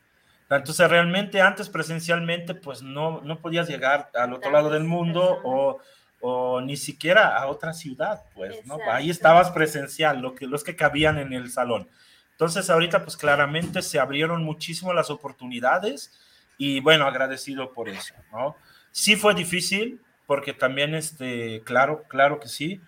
Entonces, 0.48 0.88
realmente 0.90 1.40
antes 1.40 1.68
presencialmente, 1.68 2.54
pues 2.54 2.82
no, 2.82 3.20
no 3.22 3.38
podías 3.38 3.68
llegar 3.68 4.10
al 4.14 4.32
otro 4.34 4.50
lado 4.50 4.70
del 4.70 4.84
mundo 4.84 5.40
o, 5.44 5.78
o 6.24 6.60
ni 6.60 6.76
siquiera 6.76 7.36
a 7.36 7.48
otra 7.48 7.72
ciudad, 7.72 8.22
pues, 8.32 8.64
¿no? 8.64 8.78
Ahí 8.88 9.10
estabas 9.10 9.50
presencial, 9.50 10.20
lo 10.20 10.36
que, 10.36 10.46
los 10.46 10.62
que 10.62 10.76
cabían 10.76 11.18
en 11.18 11.32
el 11.32 11.50
salón. 11.50 11.88
Entonces, 12.30 12.70
ahorita, 12.70 13.02
pues 13.02 13.16
claramente 13.16 13.82
se 13.82 13.98
abrieron 13.98 14.44
muchísimo 14.44 14.92
las 14.94 15.10
oportunidades 15.10 16.12
y 16.58 16.78
bueno, 16.78 17.06
agradecido 17.06 17.72
por 17.72 17.88
eso, 17.88 18.14
¿no? 18.30 18.54
Sí 18.92 19.16
fue 19.16 19.34
difícil, 19.34 20.00
porque 20.26 20.52
también, 20.52 20.94
este, 20.94 21.60
claro, 21.64 22.04
claro 22.06 22.38
que 22.38 22.46
sí, 22.46 22.80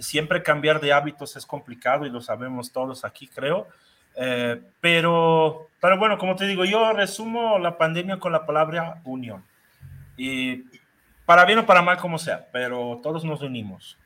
siempre 0.00 0.42
cambiar 0.42 0.80
de 0.80 0.92
hábitos 0.92 1.36
es 1.36 1.46
complicado 1.46 2.04
y 2.04 2.10
lo 2.10 2.20
sabemos 2.20 2.72
todos 2.72 3.04
aquí, 3.04 3.28
creo. 3.28 3.68
Eh, 4.16 4.60
pero, 4.80 5.68
pero 5.80 5.98
bueno, 5.98 6.18
como 6.18 6.34
te 6.34 6.46
digo, 6.46 6.64
yo 6.64 6.92
resumo 6.92 7.60
la 7.60 7.78
pandemia 7.78 8.18
con 8.18 8.32
la 8.32 8.44
palabra 8.44 9.00
unión. 9.04 9.44
Y 10.16 10.64
para 11.26 11.44
bien 11.44 11.58
o 11.58 11.66
para 11.66 11.82
mal, 11.82 11.98
como 11.98 12.18
sea, 12.18 12.48
pero 12.52 13.00
todos 13.02 13.24
nos 13.24 13.42
unimos. 13.42 13.98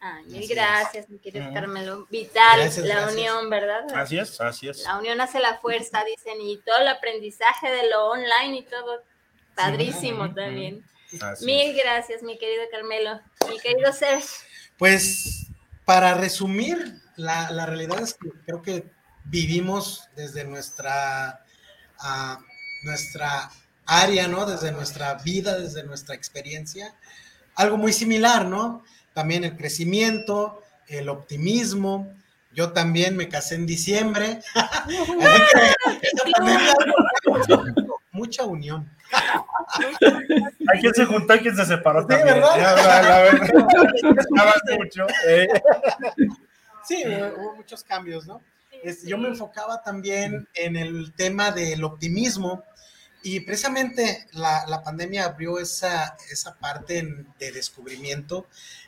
Ay, 0.00 0.24
mil 0.24 0.48
gracias, 0.48 1.08
mi 1.08 1.18
querido 1.18 1.52
Carmelo. 1.54 2.08
Vital, 2.10 2.70
la 2.84 3.08
unión, 3.08 3.48
¿verdad? 3.48 3.84
Así 3.94 4.18
es, 4.18 4.40
así 4.40 4.68
es. 4.68 4.82
La 4.82 4.98
unión 4.98 5.20
hace 5.20 5.38
la 5.38 5.58
fuerza, 5.58 6.02
dicen, 6.04 6.40
y 6.40 6.56
todo 6.58 6.78
el 6.78 6.88
aprendizaje 6.88 7.70
de 7.70 7.88
lo 7.88 8.06
online 8.08 8.58
y 8.58 8.62
todo, 8.62 9.04
padrísimo 9.54 10.34
también. 10.34 10.84
Mil 11.42 11.76
gracias, 11.76 12.22
mi 12.22 12.36
querido 12.38 12.64
Carmelo. 12.70 13.20
Mi 13.48 13.60
querido 13.60 13.92
Sergio. 13.92 14.28
Pues 14.76 15.46
para 15.84 16.14
resumir, 16.14 17.00
la, 17.16 17.66
realidad 17.66 18.00
es 18.00 18.14
que 18.14 18.30
creo 18.44 18.62
que 18.62 18.90
vivimos 19.24 20.08
desde 20.16 20.44
nuestra, 20.44 21.44
uh, 22.00 22.42
nuestra 22.84 23.50
área, 23.86 24.28
¿no? 24.28 24.46
Desde 24.46 24.72
nuestra 24.72 25.14
vida, 25.14 25.58
desde 25.58 25.82
nuestra 25.84 26.14
experiencia, 26.14 26.94
algo 27.54 27.76
muy 27.76 27.92
similar, 27.92 28.46
¿no? 28.46 28.82
También 29.14 29.44
el 29.44 29.56
crecimiento, 29.56 30.62
el 30.88 31.08
optimismo. 31.08 32.12
Yo 32.54 32.72
también 32.72 33.16
me 33.16 33.28
casé 33.28 33.54
en 33.56 33.66
diciembre. 33.66 34.40
mucha 38.12 38.44
unión. 38.44 38.88
Hay 40.72 40.80
quien 40.80 40.94
se 40.94 41.04
juntó 41.04 41.34
y 41.34 41.40
quien 41.40 41.56
se 41.56 41.64
separó 41.66 42.02
Sí, 42.02 42.08
también. 42.08 42.34
¿verdad? 42.36 42.56
Ya, 42.56 42.74
la- 42.76 43.02
la 43.02 43.18
verdad, 43.22 43.64
estaba 44.18 44.54
mucho. 44.78 45.06
eh. 45.28 45.48
Sí, 46.86 47.02
hubo 47.06 47.56
muchos 47.56 47.84
cambios, 47.84 48.26
¿no? 48.26 48.40
Yo 49.04 49.16
me 49.16 49.28
enfocaba 49.28 49.82
también 49.82 50.48
en 50.54 50.76
el 50.76 51.12
tema 51.14 51.52
del 51.52 51.84
optimismo 51.84 52.64
y 53.22 53.40
precisamente 53.40 54.26
la, 54.32 54.64
la 54.68 54.82
pandemia 54.82 55.24
abrió 55.24 55.58
esa, 55.58 56.16
esa 56.30 56.58
parte 56.58 57.06
de 57.38 57.52
descubrimiento, 57.52 58.46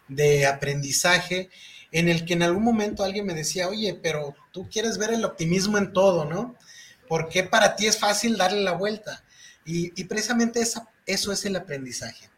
de 0.09 0.47
aprendizaje, 0.47 1.51
en 1.93 2.09
el 2.09 2.25
que 2.25 2.35
en 2.35 2.43
algún 2.43 2.65
momento 2.65 3.05
alguien 3.05 3.27
me 3.27 3.35
decía, 3.35 3.69
oye, 3.69 3.99
pero 4.03 4.35
tú 4.53 4.69
quieres 4.69 4.99
ver 4.99 5.13
el 5.13 5.25
optimismo 5.25 5.79
en 5.79 5.93
todo, 5.93 6.25
¿no? 6.25 6.57
¿Por 7.09 7.29
qué 7.29 7.45
para 7.45 7.77
ti 7.77 7.87
es 7.87 7.99
fácil 7.99 8.37
darle 8.37 8.63
la 8.63 8.73
vuelta? 8.73 9.23
Y, 9.65 9.93
y 10.01 10.05
precisamente 10.05 10.61
esa, 10.61 10.89
eso 11.07 11.33
es 11.33 11.45
el 11.45 11.57
aprendizaje. 11.57 12.29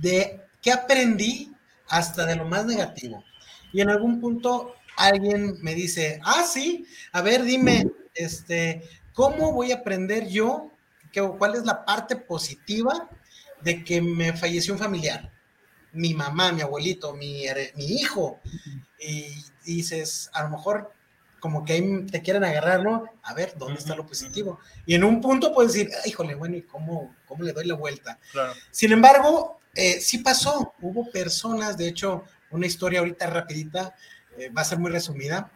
De 0.00 0.40
qué 0.60 0.72
aprendí 0.72 1.52
hasta 1.88 2.24
de 2.24 2.36
lo 2.36 2.44
más 2.44 2.64
negativo. 2.64 3.24
Y 3.72 3.80
en 3.80 3.90
algún 3.90 4.20
punto 4.20 4.74
alguien 4.96 5.56
me 5.62 5.74
dice, 5.74 6.20
ah, 6.24 6.44
sí, 6.46 6.86
a 7.12 7.22
ver, 7.22 7.42
dime, 7.42 7.90
este, 8.14 8.82
¿cómo 9.12 9.52
voy 9.52 9.72
a 9.72 9.76
aprender 9.76 10.28
yo? 10.28 10.71
¿Qué, 11.12 11.20
¿Cuál 11.20 11.54
es 11.54 11.64
la 11.64 11.84
parte 11.84 12.16
positiva 12.16 13.08
de 13.60 13.84
que 13.84 14.00
me 14.00 14.32
falleció 14.32 14.72
un 14.72 14.80
familiar? 14.80 15.30
Mi 15.92 16.14
mamá, 16.14 16.52
mi 16.52 16.62
abuelito, 16.62 17.14
mi, 17.14 17.44
mi 17.76 17.84
hijo. 17.84 18.40
Y 18.98 19.44
dices, 19.64 20.30
a 20.32 20.44
lo 20.44 20.50
mejor 20.50 20.92
como 21.42 21.64
que 21.64 21.72
ahí 21.72 22.06
te 22.06 22.22
quieren 22.22 22.44
agarrar, 22.44 22.84
¿no? 22.84 23.04
A 23.24 23.34
ver, 23.34 23.54
¿dónde 23.58 23.80
está 23.80 23.96
lo 23.96 24.06
positivo? 24.06 24.60
Y 24.86 24.94
en 24.94 25.02
un 25.02 25.20
punto 25.20 25.52
puedes 25.52 25.72
decir, 25.72 25.90
"Ah, 25.92 26.06
híjole, 26.06 26.36
bueno, 26.36 26.56
¿y 26.56 26.62
cómo, 26.62 27.16
cómo 27.26 27.42
le 27.42 27.52
doy 27.52 27.66
la 27.66 27.74
vuelta? 27.74 28.20
Claro. 28.30 28.52
Sin 28.70 28.92
embargo, 28.92 29.60
eh, 29.74 30.00
sí 30.00 30.18
pasó. 30.18 30.72
Hubo 30.80 31.10
personas, 31.10 31.76
de 31.76 31.88
hecho, 31.88 32.22
una 32.52 32.66
historia 32.66 33.00
ahorita 33.00 33.26
rapidita, 33.26 33.94
eh, 34.38 34.50
va 34.50 34.62
a 34.62 34.64
ser 34.64 34.78
muy 34.78 34.92
resumida, 34.92 35.50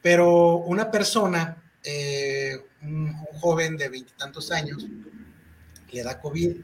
pero 0.00 0.56
una 0.56 0.90
persona, 0.90 1.62
eh, 1.86 2.62
un, 2.82 3.14
joven 3.40 3.76
de 3.76 3.88
veintitantos 3.88 4.50
años, 4.50 4.86
le 5.90 6.02
da 6.02 6.20
COVID, 6.20 6.56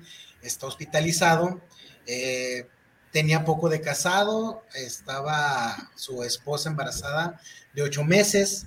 está 0.43 0.67
hospitalizado, 0.67 1.61
eh, 2.07 2.67
tenía 3.11 3.45
poco 3.45 3.69
de 3.69 3.81
casado, 3.81 4.65
estaba 4.75 5.91
su 5.95 6.23
esposa 6.23 6.69
embarazada 6.71 7.41
de 7.73 7.83
ocho 7.83 8.05
meses, 8.05 8.67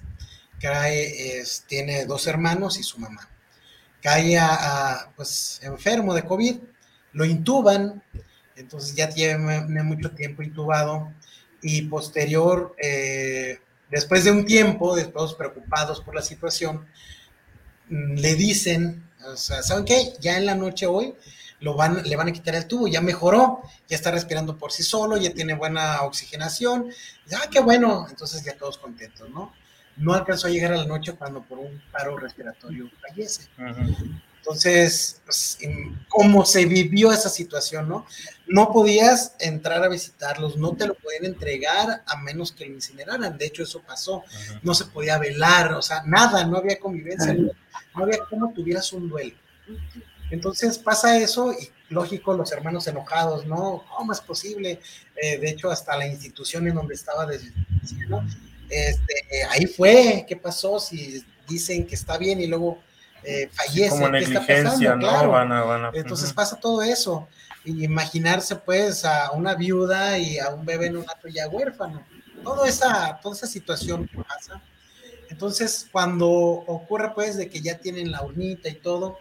tiene 1.67 2.05
dos 2.05 2.25
hermanos 2.25 2.79
y 2.79 2.83
su 2.83 2.97
mamá. 2.97 3.29
Cae 4.01 4.39
pues, 5.15 5.59
enfermo 5.61 6.13
de 6.13 6.23
COVID, 6.23 6.57
lo 7.13 7.25
intuban, 7.25 8.01
entonces 8.55 8.95
ya 8.95 9.09
tiene 9.09 9.83
mucho 9.83 10.11
tiempo 10.11 10.41
intubado 10.41 11.11
y 11.61 11.83
posterior, 11.83 12.75
eh, 12.77 13.59
después 13.89 14.23
de 14.23 14.31
un 14.31 14.45
tiempo, 14.45 14.95
todos 15.11 15.35
preocupados 15.35 16.01
por 16.01 16.15
la 16.15 16.21
situación, 16.21 16.85
mm, 17.89 18.15
le 18.15 18.35
dicen, 18.35 19.09
o 19.25 19.35
sea, 19.35 19.63
¿saben 19.63 19.85
qué? 19.85 20.13
Ya 20.19 20.37
en 20.37 20.45
la 20.45 20.55
noche 20.55 20.85
hoy 20.85 21.15
lo 21.59 21.75
van, 21.75 22.03
le 22.03 22.15
van 22.15 22.27
a 22.27 22.31
quitar 22.31 22.55
el 22.55 22.67
tubo, 22.67 22.87
ya 22.87 23.01
mejoró, 23.01 23.61
ya 23.87 23.95
está 23.95 24.11
respirando 24.11 24.57
por 24.57 24.71
sí 24.71 24.83
solo, 24.83 25.17
ya 25.17 25.33
tiene 25.33 25.55
buena 25.55 26.01
oxigenación, 26.01 26.89
ah, 27.33 27.47
qué 27.49 27.59
bueno, 27.59 28.07
entonces 28.09 28.43
ya 28.43 28.57
todos 28.57 28.77
contentos, 28.77 29.29
¿no? 29.29 29.53
No 29.97 30.13
alcanzó 30.13 30.47
a 30.47 30.49
llegar 30.49 30.73
a 30.73 30.77
la 30.77 30.85
noche 30.85 31.13
cuando 31.13 31.41
por 31.41 31.57
un 31.59 31.81
paro 31.91 32.17
respiratorio 32.17 32.89
fallece. 33.01 33.47
Entonces, 34.45 35.21
pues, 35.25 35.57
¿cómo 36.07 36.45
se 36.45 36.65
vivió 36.65 37.11
esa 37.11 37.29
situación, 37.29 37.89
no? 37.89 38.05
No 38.45 38.71
podías 38.71 39.33
entrar 39.39 39.83
a 39.83 39.89
visitarlos, 39.89 40.55
no 40.55 40.75
te 40.75 40.85
lo 40.85 40.93
podían 40.93 41.25
entregar 41.25 42.03
a 42.05 42.17
menos 42.17 42.51
que 42.51 42.67
lo 42.67 42.75
incineraran. 42.75 43.39
De 43.39 43.47
hecho, 43.47 43.63
eso 43.63 43.81
pasó. 43.81 44.23
No 44.61 44.75
se 44.75 44.85
podía 44.85 45.17
velar, 45.17 45.73
o 45.73 45.81
sea, 45.81 46.03
nada, 46.05 46.45
no 46.45 46.57
había 46.57 46.79
convivencia, 46.79 47.33
no, 47.33 47.49
no 47.95 48.03
había 48.03 48.19
cómo 48.29 48.53
tuvieras 48.53 48.93
un 48.93 49.09
duelo. 49.09 49.35
Entonces 50.29 50.77
pasa 50.77 51.17
eso 51.17 51.51
y 51.51 51.71
lógico, 51.89 52.35
los 52.35 52.51
hermanos 52.51 52.85
enojados, 52.85 53.47
¿no? 53.47 53.83
¿Cómo 53.97 54.11
es 54.11 54.21
posible? 54.21 54.79
Eh, 55.15 55.39
de 55.39 55.49
hecho, 55.49 55.71
hasta 55.71 55.97
la 55.97 56.05
institución 56.05 56.67
en 56.67 56.75
donde 56.75 56.93
estaba 56.93 57.25
de, 57.25 57.39
¿no? 58.07 58.23
este, 58.69 59.13
eh, 59.31 59.43
ahí 59.49 59.65
fue, 59.65 60.23
¿qué 60.27 60.35
pasó? 60.35 60.79
Si 60.79 61.23
dicen 61.47 61.87
que 61.87 61.95
está 61.95 62.19
bien 62.19 62.39
y 62.39 62.47
luego 62.47 62.79
eh, 63.25 63.49
fallece, 63.51 63.89
Como 63.89 64.11
¿qué 64.11 64.17
está 64.19 64.29
negligencia, 64.31 64.71
pasando? 64.91 64.95
¿no? 64.95 64.99
Claro. 65.13 65.29
Van 65.31 65.51
a- 65.51 65.63
van 65.63 65.85
a- 65.85 65.91
Entonces 65.93 66.31
pasa 66.33 66.59
todo 66.59 66.81
eso. 66.83 67.27
Y 67.63 67.83
imaginarse 67.83 68.55
pues 68.55 69.03
a 69.05 69.31
una 69.31 69.55
viuda 69.55 70.17
y 70.19 70.37
a 70.37 70.49
un 70.49 70.65
bebé 70.65 70.87
en 70.87 70.97
un 70.97 71.05
ya 71.33 71.47
huérfano. 71.49 72.05
Toda 72.43 72.67
esa, 72.69 73.19
toda 73.23 73.35
esa 73.35 73.47
situación 73.47 74.07
que 74.07 74.17
pasa. 74.23 74.61
Entonces, 75.29 75.87
cuando 75.91 76.29
ocurre 76.29 77.13
pues 77.15 77.35
de 77.37 77.49
que 77.49 77.61
ya 77.61 77.79
tienen 77.79 78.11
la 78.11 78.21
urnita 78.23 78.69
y 78.69 78.75
todo, 78.75 79.17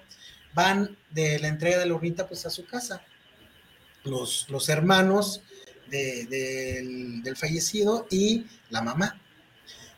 van 0.53 0.97
de 1.11 1.39
la 1.39 1.49
entrega 1.49 1.79
de 1.79 1.87
la 1.87 1.95
urnita 1.95 2.29
pues 2.29 2.45
a 2.45 2.51
su 2.51 2.67
casa. 2.67 3.01
Los, 4.05 4.47
los 4.51 4.69
hermanos 4.69 5.41
de- 5.89 6.27
del, 6.27 7.23
del 7.23 7.37
fallecido 7.37 8.07
y 8.11 8.47
la 8.69 8.83
mamá. 8.83 9.19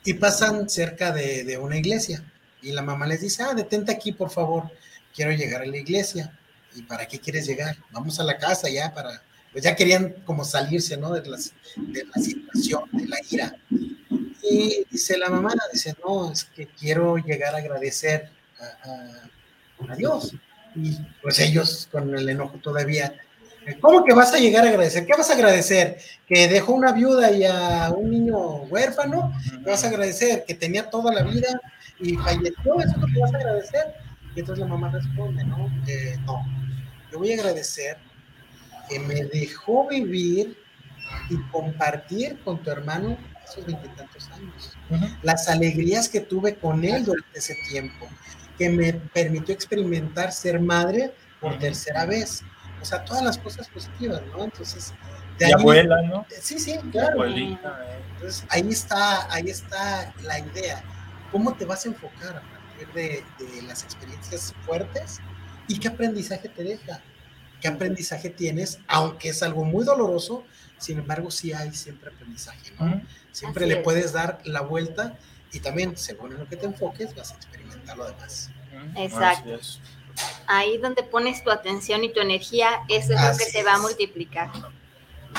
Y 0.04 0.14
pasan 0.14 0.68
cerca 0.68 1.10
de, 1.10 1.42
de 1.42 1.58
una 1.58 1.76
iglesia. 1.78 2.22
Y 2.66 2.72
la 2.72 2.82
mamá 2.82 3.06
les 3.06 3.20
dice, 3.20 3.44
ah, 3.44 3.54
detente 3.54 3.92
aquí, 3.92 4.10
por 4.10 4.28
favor, 4.28 4.64
quiero 5.14 5.30
llegar 5.30 5.62
a 5.62 5.66
la 5.66 5.76
iglesia. 5.76 6.36
¿Y 6.74 6.82
para 6.82 7.06
qué 7.06 7.20
quieres 7.20 7.46
llegar? 7.46 7.76
Vamos 7.92 8.18
a 8.18 8.24
la 8.24 8.36
casa 8.36 8.68
ya 8.68 8.92
para... 8.92 9.22
Pues 9.52 9.62
ya 9.64 9.76
querían 9.76 10.14
como 10.24 10.44
salirse, 10.44 10.96
¿no? 10.96 11.12
De, 11.12 11.26
las, 11.30 11.52
de 11.76 12.04
la 12.04 12.20
situación, 12.20 12.82
de 12.92 13.06
la 13.06 13.16
ira. 13.30 13.56
Y 14.42 14.84
dice 14.90 15.16
la 15.16 15.30
mamá, 15.30 15.54
dice, 15.72 15.94
no, 16.04 16.32
es 16.32 16.42
que 16.44 16.66
quiero 16.66 17.16
llegar 17.18 17.54
a 17.54 17.58
agradecer 17.58 18.30
a, 18.60 18.90
a- 18.90 19.92
a 19.92 19.96
Dios. 19.96 20.32
Y 20.74 20.98
pues 21.22 21.38
ellos 21.38 21.88
con 21.90 22.12
el 22.18 22.28
enojo 22.28 22.58
todavía, 22.58 23.14
¿cómo 23.80 24.04
que 24.04 24.12
vas 24.12 24.34
a 24.34 24.38
llegar 24.38 24.66
a 24.66 24.70
agradecer? 24.70 25.06
¿Qué 25.06 25.12
vas 25.16 25.30
a 25.30 25.34
agradecer? 25.34 25.98
¿Que 26.26 26.48
dejó 26.48 26.74
una 26.74 26.92
viuda 26.92 27.30
y 27.30 27.44
a 27.44 27.90
un 27.96 28.10
niño 28.10 28.38
huérfano? 28.64 29.32
¿Qué 29.64 29.70
vas 29.70 29.84
a 29.84 29.88
agradecer? 29.88 30.44
¿Que 30.46 30.54
tenía 30.54 30.90
toda 30.90 31.14
la 31.14 31.22
vida 31.22 31.48
y 31.98 32.16
falleció? 32.16 32.80
¿Eso 32.80 32.90
es 32.90 32.96
lo 32.96 33.06
que 33.06 33.20
vas 33.20 33.34
a 33.34 33.36
agradecer? 33.36 33.94
Y 34.34 34.40
entonces 34.40 34.64
la 34.64 34.66
mamá 34.66 34.90
responde, 34.90 35.44
¿no? 35.44 35.70
Eh, 35.86 36.16
no, 36.26 36.44
yo 37.10 37.18
voy 37.18 37.32
a 37.32 37.34
agradecer 37.36 37.98
que 38.88 38.98
me 39.00 39.24
dejó 39.24 39.88
vivir 39.88 40.56
y 41.30 41.36
compartir 41.50 42.38
con 42.44 42.62
tu 42.62 42.70
hermano 42.70 43.16
esos 43.48 43.64
veintitantos 43.64 44.28
años. 44.30 44.76
Las 45.22 45.48
alegrías 45.48 46.08
que 46.08 46.20
tuve 46.20 46.56
con 46.56 46.84
él 46.84 47.04
durante 47.04 47.38
ese 47.38 47.56
tiempo, 47.70 48.06
que 48.58 48.68
me 48.68 48.92
permitió 48.92 49.54
experimentar 49.54 50.32
ser 50.32 50.60
madre 50.60 51.12
por 51.40 51.58
tercera 51.58 52.06
vez. 52.06 52.42
O 52.80 52.84
sea, 52.84 53.04
todas 53.04 53.22
las 53.22 53.38
cosas 53.38 53.68
positivas, 53.68 54.22
¿no? 54.32 54.44
Entonces, 54.44 54.92
de 55.38 55.48
Y 55.48 55.52
abuela, 55.52 56.02
¿no? 56.02 56.26
Sí, 56.40 56.58
sí, 56.58 56.78
claro. 56.92 57.12
Abuelita, 57.12 57.80
eh. 57.88 57.98
Entonces, 58.14 58.44
ahí 58.50 58.68
está, 58.68 59.32
ahí 59.32 59.50
está 59.50 60.14
la 60.22 60.38
idea. 60.38 60.82
¿Cómo 61.30 61.54
te 61.54 61.64
vas 61.64 61.84
a 61.84 61.88
enfocar 61.88 62.36
a 62.36 62.40
partir 62.40 62.88
de, 62.94 63.24
de 63.44 63.62
las 63.62 63.82
experiencias 63.84 64.54
fuertes 64.64 65.20
y 65.68 65.78
qué 65.78 65.88
aprendizaje 65.88 66.48
te 66.48 66.62
deja? 66.62 67.02
¿Qué 67.60 67.68
aprendizaje 67.68 68.30
tienes? 68.30 68.78
Aunque 68.86 69.30
es 69.30 69.42
algo 69.42 69.64
muy 69.64 69.84
doloroso, 69.84 70.44
sin 70.78 70.98
embargo, 70.98 71.30
sí 71.30 71.52
hay 71.52 71.72
siempre 71.72 72.10
aprendizaje, 72.10 72.72
¿no? 72.78 73.00
Siempre 73.32 73.64
Así 73.64 73.72
le 73.72 73.78
es. 73.78 73.84
puedes 73.84 74.12
dar 74.12 74.40
la 74.44 74.60
vuelta 74.60 75.18
y 75.52 75.60
también, 75.60 75.96
según 75.96 76.32
en 76.32 76.38
lo 76.38 76.48
que 76.48 76.56
te 76.56 76.66
enfoques, 76.66 77.14
vas 77.14 77.32
a 77.32 77.36
experimentar 77.36 77.96
lo 77.96 78.06
demás. 78.06 78.50
Exacto. 78.96 79.54
Así. 79.54 79.80
Ahí 80.46 80.78
donde 80.78 81.02
pones 81.02 81.42
tu 81.42 81.50
atención 81.50 82.04
y 82.04 82.12
tu 82.12 82.20
energía, 82.20 82.82
eso 82.88 83.14
es 83.14 83.20
lo 83.20 83.36
que 83.36 83.44
Así 83.44 83.50
se 83.52 83.62
va 83.62 83.74
a 83.74 83.78
multiplicar. 83.78 84.50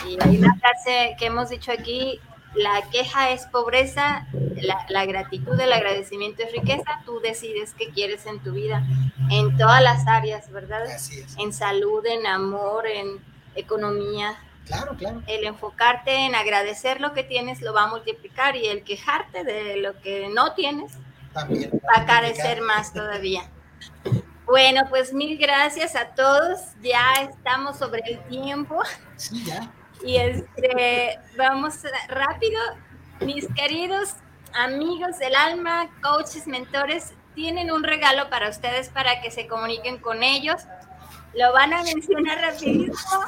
Y 0.07 0.17
hay 0.21 0.37
una 0.37 0.55
frase 0.55 1.15
que 1.17 1.27
hemos 1.27 1.49
dicho 1.49 1.71
aquí, 1.71 2.19
la 2.55 2.81
queja 2.91 3.31
es 3.31 3.45
pobreza, 3.45 4.25
la, 4.55 4.85
la 4.89 5.05
gratitud, 5.05 5.59
el 5.59 5.71
agradecimiento 5.73 6.43
es 6.43 6.51
riqueza, 6.51 7.01
tú 7.05 7.19
decides 7.19 7.73
qué 7.77 7.89
quieres 7.89 8.25
en 8.25 8.39
tu 8.39 8.53
vida, 8.53 8.83
en 9.29 9.55
todas 9.57 9.81
las 9.81 10.07
áreas, 10.07 10.51
¿verdad? 10.51 10.83
Así 10.83 11.19
es. 11.19 11.35
En 11.37 11.53
salud, 11.53 12.05
en 12.05 12.25
amor, 12.25 12.87
en 12.87 13.19
economía. 13.55 14.37
Claro, 14.65 14.95
claro. 14.97 15.21
El 15.27 15.45
enfocarte 15.45 16.25
en 16.25 16.35
agradecer 16.35 16.99
lo 16.99 17.13
que 17.13 17.23
tienes 17.23 17.61
lo 17.61 17.73
va 17.73 17.83
a 17.83 17.87
multiplicar 17.87 18.55
y 18.55 18.67
el 18.67 18.83
quejarte 18.83 19.43
de 19.43 19.77
lo 19.77 19.99
que 20.01 20.27
no 20.29 20.53
tienes 20.53 20.91
También. 21.33 21.71
va 21.71 22.01
a 22.01 22.05
carecer 22.05 22.61
más 22.61 22.93
todavía. 22.93 23.49
Bueno, 24.45 24.83
pues 24.89 25.13
mil 25.13 25.37
gracias 25.37 25.95
a 25.95 26.07
todos. 26.15 26.59
Ya 26.81 27.13
estamos 27.21 27.77
sobre 27.77 28.01
el 28.05 28.19
tiempo 28.27 28.81
Sí, 29.17 29.43
ya. 29.45 29.71
Y 30.03 30.17
este 30.17 31.19
vamos 31.37 31.75
rápido. 32.07 32.59
Mis 33.21 33.47
queridos 33.53 34.15
amigos 34.53 35.17
del 35.19 35.35
alma, 35.35 35.89
coaches, 36.01 36.47
mentores, 36.47 37.13
tienen 37.35 37.71
un 37.71 37.83
regalo 37.83 38.29
para 38.29 38.49
ustedes 38.49 38.89
para 38.89 39.21
que 39.21 39.31
se 39.31 39.47
comuniquen 39.47 39.97
con 39.99 40.23
ellos. 40.23 40.61
Lo 41.33 41.53
van 41.53 41.73
a 41.73 41.83
mencionar 41.83 42.39
rapidísimo 42.39 43.21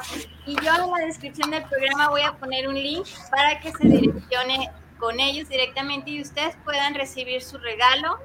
y 0.46 0.54
yo 0.56 0.74
en 0.74 0.90
la 0.90 1.06
descripción 1.06 1.50
del 1.50 1.64
programa 1.64 2.08
voy 2.08 2.22
a 2.22 2.32
poner 2.32 2.66
un 2.66 2.74
link 2.74 3.06
para 3.30 3.60
que 3.60 3.70
se 3.72 3.86
direccione 3.86 4.70
con 4.98 5.20
ellos 5.20 5.48
directamente 5.48 6.10
y 6.10 6.22
ustedes 6.22 6.56
puedan 6.64 6.94
recibir 6.94 7.42
su 7.42 7.58
regalo 7.58 8.18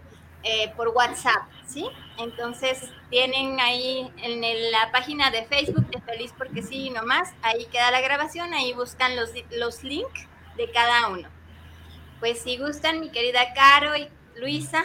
eh, 0.47 0.71
por 0.77 0.89
WhatsApp, 0.89 1.41
¿sí? 1.65 1.88
Entonces 2.19 2.91
tienen 3.10 3.60
ahí 3.60 4.12
en 4.17 4.71
la 4.71 4.91
página 4.91 5.31
de 5.31 5.43
Facebook 5.45 5.88
de 5.89 5.99
Feliz 6.01 6.34
porque 6.38 6.62
sí 6.62 6.86
y 6.86 6.89
no 6.91 7.03
más, 7.03 7.34
ahí 7.41 7.65
queda 7.65 7.89
la 7.89 7.99
grabación, 7.99 8.53
ahí 8.53 8.71
buscan 8.73 9.15
los, 9.15 9.31
los 9.49 9.84
links 9.84 10.27
de 10.55 10.69
cada 10.69 11.08
uno. 11.10 11.27
Pues 12.19 12.43
si 12.43 12.58
gustan, 12.58 12.99
mi 12.99 13.10
querida 13.10 13.53
Caro 13.55 13.97
y 13.97 14.08
Luisa, 14.36 14.84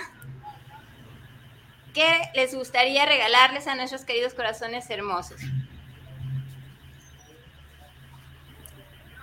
¿qué 1.93 2.23
les 2.35 2.55
gustaría 2.55 3.05
regalarles 3.05 3.67
a 3.67 3.75
nuestros 3.75 4.07
queridos 4.07 4.33
corazones 4.33 4.89
hermosos? 4.89 5.43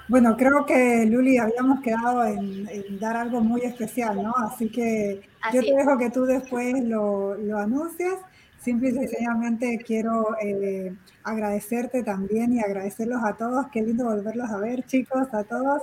Bueno, 0.10 0.38
creo 0.38 0.65
que 0.65 1.06
Luli 1.06 1.38
habíamos 1.38 1.82
quedado 1.82 2.24
en, 2.24 2.98
dar 2.98 3.17
algo 3.17 3.41
muy 3.41 3.62
especial, 3.62 4.24
¿no? 4.24 4.34
Así 4.38 4.70
que 4.70 5.22
yo 5.54 5.62
te 5.62 5.76
dejo 5.76 5.98
que 5.98 6.10
tú 6.10 6.24
después 6.24 6.82
lo, 6.84 7.36
lo 7.36 7.58
anuncias. 7.58 8.15
Simple 8.58 8.89
y 8.89 8.93
sencillamente 8.93 9.78
quiero 9.86 10.36
eh, 10.41 10.93
agradecerte 11.24 12.04
también 12.04 12.54
y 12.54 12.60
agradecerlos 12.60 13.22
a 13.24 13.34
todos. 13.34 13.67
Qué 13.72 13.82
lindo 13.82 14.06
volverlos 14.06 14.50
a 14.50 14.58
ver, 14.60 14.84
chicos, 14.86 15.28
a 15.34 15.43
todos. 15.43 15.82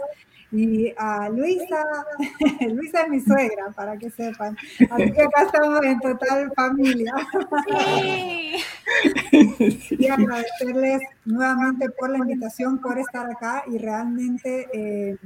Y 0.55 0.95
a 0.97 1.29
Luisa, 1.31 1.85
Luisa 2.61 3.03
es 3.03 3.09
mi 3.09 3.21
suegra, 3.21 3.73
para 3.75 3.97
que 3.97 4.09
sepan. 4.09 4.57
Así 4.89 5.13
que 5.13 5.23
acá 5.23 5.43
estamos 5.47 5.85
en 5.85 5.99
total 5.99 6.53
familia. 6.55 7.13
Sí. 7.67 8.65
Y 9.91 10.07
agradecerles 10.07 11.03
nuevamente 11.25 11.91
por 11.91 12.11
la 12.11 12.19
invitación, 12.19 12.79
por 12.79 12.99
estar 12.99 13.29
acá 13.29 13.65
y 13.67 13.79
realmente 13.79 14.69
eh, 14.73 15.17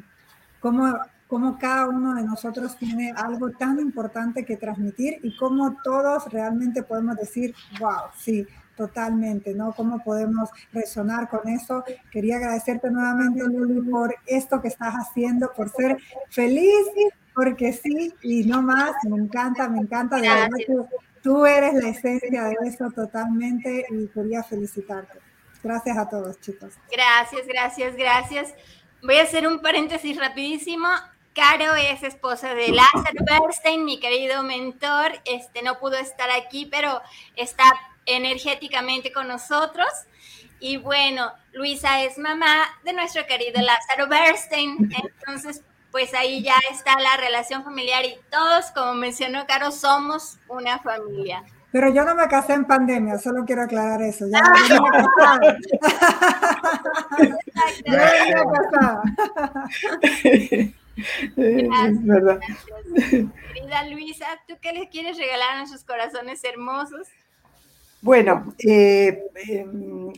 cómo, 0.61 0.99
cómo 1.27 1.59
cada 1.59 1.89
uno 1.89 2.15
de 2.15 2.23
nosotros 2.23 2.79
tiene 2.79 3.13
algo 3.15 3.51
tan 3.51 3.79
importante 3.81 4.47
que 4.47 4.57
transmitir 4.57 5.19
y 5.23 5.37
cómo 5.37 5.77
todos 5.85 6.33
realmente 6.33 6.83
podemos 6.83 7.17
decir, 7.17 7.55
wow, 7.79 8.09
sí, 8.17 8.47
Totalmente, 8.79 9.55
¿no? 9.55 9.73
¿Cómo 9.73 9.99
podemos 10.05 10.51
resonar 10.73 11.29
con 11.29 11.49
eso? 11.49 11.83
Quería 12.13 12.37
agradecerte 12.37 12.89
nuevamente, 12.93 13.43
Luli, 13.43 13.81
por 13.91 14.15
esto 14.25 14.63
que 14.63 14.69
estás 14.69 14.95
haciendo, 14.95 15.53
por 15.53 15.69
ser 15.69 15.99
feliz, 16.31 16.87
porque 17.35 17.73
sí, 17.73 18.15
y 18.23 18.45
no 18.45 18.63
más, 18.63 18.93
me 19.03 19.17
encanta, 19.17 19.69
me 19.69 19.81
encanta, 19.81 20.15
de 20.15 20.29
verdad 20.29 20.49
que 20.57 20.77
tú 21.25 21.45
eres 21.45 21.75
la 21.75 21.89
esencia 21.89 22.45
de 22.45 22.55
eso 22.69 22.89
totalmente 22.93 23.85
y 23.91 24.07
quería 24.07 24.45
felicitarte. 24.45 25.19
Gracias 25.61 25.99
a 25.99 26.09
todos, 26.09 26.41
chicos. 26.41 26.75
Gracias, 26.93 27.49
gracias, 27.49 27.97
gracias. 27.97 28.55
Voy 29.03 29.17
a 29.17 29.25
hacer 29.25 29.49
un 29.49 29.61
paréntesis 29.61 30.17
rapidísimo. 30.17 30.87
Caro 31.35 31.75
es 31.75 32.03
esposa 32.05 32.55
de 32.55 32.69
Lázaro 32.69 33.25
Bernstein, 33.25 33.85
mi 33.85 34.01
querido 34.01 34.43
mentor. 34.43 35.13
Este 35.25 35.63
no 35.63 35.79
pudo 35.79 35.97
estar 35.97 36.29
aquí, 36.31 36.67
pero 36.67 37.01
está 37.37 37.65
energéticamente 38.09 39.13
con 39.13 39.29
nosotros. 39.29 39.89
Y 40.61 40.77
bueno, 40.77 41.33
Luisa 41.53 42.03
es 42.03 42.19
mamá 42.19 42.65
de 42.85 42.93
nuestro 42.93 43.25
querido 43.27 43.63
Lázaro 43.63 44.09
Bernstein. 44.09 44.91
Entonces, 45.03 45.63
pues 45.93 46.13
ahí 46.15 46.43
ya 46.43 46.57
está 46.71 46.99
la 46.99 47.17
relación 47.17 47.63
familiar 47.65 48.05
y 48.05 48.19
todos, 48.31 48.71
como 48.73 48.95
mencionó 48.95 49.47
Caro, 49.47 49.71
somos 49.71 50.39
una 50.49 50.81
familia. 50.81 51.45
Pero 51.71 51.93
yo 51.93 52.03
no 52.05 52.15
me 52.15 52.27
casé 52.29 52.55
en 52.55 52.65
pandemia, 52.65 53.19
solo 53.19 53.45
quiero 53.45 53.63
aclarar 53.63 54.01
eso. 54.03 54.25
Ya 54.27 54.41
Es 61.37 62.05
verdad. 62.05 62.41
Querida 63.55 63.85
Luisa, 63.89 64.27
¿tú 64.49 64.55
qué 64.61 64.73
les 64.73 64.89
quieres 64.89 65.17
regalar 65.17 65.53
a 65.53 65.59
nuestros 65.59 65.85
corazones 65.85 66.43
hermosos? 66.43 67.07
Bueno, 68.01 68.55
eh, 68.59 69.25
em, 69.49 70.13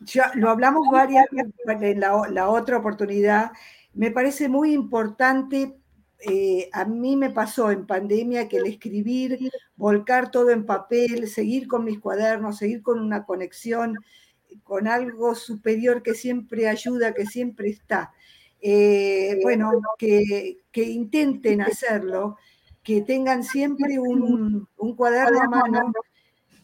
ya 0.00 0.30
lo 0.34 0.50
hablamos 0.50 0.88
varias 0.90 1.26
en 1.66 2.00
la, 2.00 2.48
otra 2.50 2.78
oportunidad. 2.78 3.52
Me 3.94 4.10
parece 4.10 4.48
muy 4.48 4.72
importante, 4.74 5.74
eh, 6.20 6.68
a 6.72 6.84
mí 6.84 7.16
me 7.16 7.30
pasó 7.30 7.70
en 7.70 7.86
pandemia 7.86 8.48
que 8.48 8.58
el 8.58 8.66
escribir, 8.66 9.38
volcar 9.76 10.30
todo 10.30 10.50
en 10.50 10.66
papel, 10.66 11.28
seguir 11.28 11.66
con 11.66 11.84
mis 11.84 11.98
cuadernos, 11.98 12.58
seguir 12.58 12.82
con 12.82 13.00
una 13.00 13.24
conexión 13.24 13.96
con 14.64 14.86
algo 14.86 15.34
superior 15.34 16.02
que 16.02 16.14
siempre 16.14 16.68
ayuda, 16.68 17.14
que 17.14 17.26
siempre 17.26 17.70
está. 17.70 18.12
Eh, 18.60 19.38
bueno, 19.42 19.70
que, 19.98 20.58
intenten 20.74 21.62
hacerlo, 21.62 22.36
que 22.82 23.00
tengan 23.00 23.44
siempre 23.44 23.98
un, 23.98 24.68
un 24.76 24.96
cuaderno 24.96 25.40
a 25.40 25.48
mano 25.48 25.92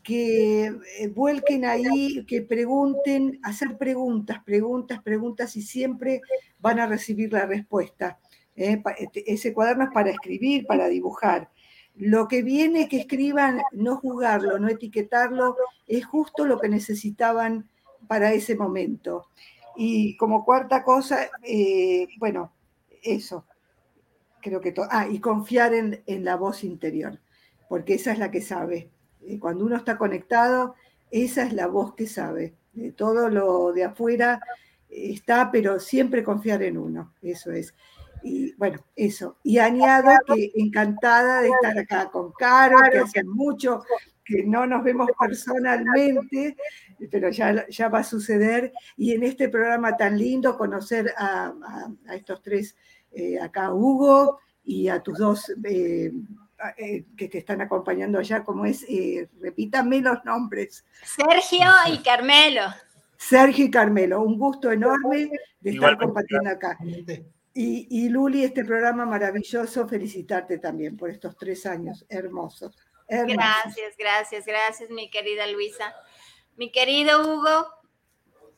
que 0.08 0.64
eh, 0.64 1.08
vuelquen 1.08 1.66
ahí, 1.66 2.24
que 2.24 2.40
pregunten, 2.40 3.38
hacer 3.42 3.76
preguntas, 3.76 4.42
preguntas, 4.42 5.02
preguntas 5.02 5.54
y 5.54 5.60
siempre 5.60 6.22
van 6.60 6.80
a 6.80 6.86
recibir 6.86 7.30
la 7.30 7.44
respuesta. 7.44 8.18
¿eh? 8.56 8.82
Este, 8.96 9.30
ese 9.30 9.52
cuaderno 9.52 9.84
es 9.84 9.90
para 9.92 10.08
escribir, 10.08 10.66
para 10.66 10.88
dibujar. 10.88 11.50
Lo 11.94 12.26
que 12.26 12.42
viene 12.42 12.88
que 12.88 13.00
escriban, 13.00 13.60
no 13.72 13.98
jugarlo, 13.98 14.58
no 14.58 14.68
etiquetarlo, 14.68 15.56
es 15.86 16.06
justo 16.06 16.46
lo 16.46 16.58
que 16.58 16.70
necesitaban 16.70 17.68
para 18.06 18.32
ese 18.32 18.56
momento. 18.56 19.26
Y 19.76 20.16
como 20.16 20.42
cuarta 20.42 20.84
cosa, 20.84 21.28
eh, 21.42 22.08
bueno, 22.18 22.54
eso, 23.02 23.44
creo 24.40 24.62
que 24.62 24.72
todo. 24.72 24.86
Ah, 24.90 25.06
y 25.06 25.20
confiar 25.20 25.74
en, 25.74 26.02
en 26.06 26.24
la 26.24 26.36
voz 26.36 26.64
interior, 26.64 27.20
porque 27.68 27.92
esa 27.92 28.12
es 28.12 28.18
la 28.18 28.30
que 28.30 28.40
sabe 28.40 28.88
cuando 29.38 29.64
uno 29.64 29.76
está 29.76 29.98
conectado, 29.98 30.74
esa 31.10 31.44
es 31.44 31.52
la 31.52 31.66
voz 31.66 31.94
que 31.94 32.06
sabe. 32.06 32.54
De 32.72 32.92
todo 32.92 33.28
lo 33.28 33.72
de 33.72 33.84
afuera 33.84 34.40
está, 34.88 35.50
pero 35.50 35.78
siempre 35.80 36.24
confiar 36.24 36.62
en 36.62 36.78
uno, 36.78 37.14
eso 37.22 37.50
es. 37.52 37.74
Y 38.22 38.52
bueno, 38.54 38.78
eso. 38.96 39.36
Y 39.42 39.58
añado 39.58 40.10
que 40.26 40.50
encantada 40.56 41.42
de 41.42 41.48
estar 41.48 41.78
acá 41.78 42.10
con 42.10 42.32
Caro, 42.32 42.78
que 42.90 42.98
hace 42.98 43.24
mucho 43.24 43.82
que 44.24 44.44
no 44.44 44.66
nos 44.66 44.84
vemos 44.84 45.08
personalmente, 45.18 46.56
pero 47.10 47.30
ya, 47.30 47.66
ya 47.68 47.88
va 47.88 48.00
a 48.00 48.04
suceder. 48.04 48.72
Y 48.96 49.12
en 49.12 49.22
este 49.22 49.48
programa 49.48 49.96
tan 49.96 50.18
lindo, 50.18 50.58
conocer 50.58 51.12
a, 51.16 51.54
estos 52.12 52.42
tres, 52.42 52.76
eh, 53.12 53.40
acá 53.40 53.72
Hugo 53.72 54.40
y 54.64 54.88
a 54.88 55.00
tus 55.00 55.18
dos 55.18 55.52
eh, 55.64 56.12
eh, 56.76 57.04
que 57.16 57.28
te 57.28 57.38
están 57.38 57.60
acompañando 57.60 58.18
allá, 58.18 58.44
como 58.44 58.66
es, 58.66 58.84
eh, 58.88 59.28
repítame 59.40 60.00
los 60.00 60.24
nombres. 60.24 60.84
Sergio 61.02 61.70
y 61.92 61.98
Carmelo. 62.02 62.62
Sergio 63.16 63.64
y 63.66 63.70
Carmelo, 63.70 64.22
un 64.22 64.38
gusto 64.38 64.70
enorme 64.70 65.30
de 65.60 65.70
estar 65.70 65.98
compartiendo 65.98 66.50
acá. 66.50 66.78
Y, 67.54 67.86
y, 67.90 68.08
Luli, 68.08 68.44
este 68.44 68.64
programa 68.64 69.04
maravilloso, 69.04 69.88
felicitarte 69.88 70.58
también 70.58 70.96
por 70.96 71.10
estos 71.10 71.36
tres 71.36 71.66
años 71.66 72.06
hermosos. 72.08 72.76
Gracias, 73.08 73.96
gracias, 73.98 74.46
gracias, 74.46 74.90
mi 74.90 75.10
querida 75.10 75.46
Luisa. 75.46 75.94
Mi 76.56 76.70
querido 76.70 77.22
Hugo, 77.22 77.66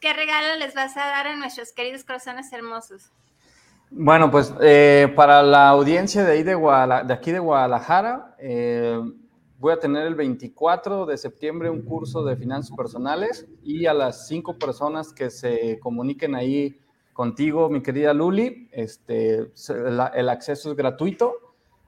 ¿qué 0.01 0.13
regalo 0.13 0.57
les 0.57 0.75
vas 0.75 0.97
a 0.97 1.07
dar 1.07 1.27
a 1.27 1.37
nuestros 1.37 1.73
queridos 1.73 2.05
corazones 2.05 2.53
hermosos? 2.53 3.13
Bueno, 3.93 4.31
pues 4.31 4.55
eh, 4.61 5.13
para 5.17 5.43
la 5.43 5.69
audiencia 5.69 6.23
de, 6.23 6.33
ahí 6.33 6.43
de, 6.45 6.55
de 6.55 7.13
aquí 7.13 7.33
de 7.33 7.41
Guadalajara, 7.41 8.37
eh, 8.39 9.01
voy 9.59 9.73
a 9.73 9.81
tener 9.81 10.07
el 10.07 10.15
24 10.15 11.07
de 11.07 11.19
septiembre 11.19 11.71
un 11.71 11.83
curso 11.83 12.25
de 12.25 12.37
finanzas 12.37 12.77
personales 12.77 13.49
y 13.65 13.87
a 13.87 13.95
las 13.95 14.29
cinco 14.29 14.57
personas 14.57 15.13
que 15.13 15.29
se 15.29 15.81
comuniquen 15.81 16.37
ahí 16.37 16.79
contigo, 17.13 17.69
mi 17.69 17.83
querida 17.83 18.15
Luli, 18.15 18.69
este, 18.71 19.51
el, 19.69 20.29
acceso 20.29 20.71
es 20.71 20.77
gratuito 20.77 21.35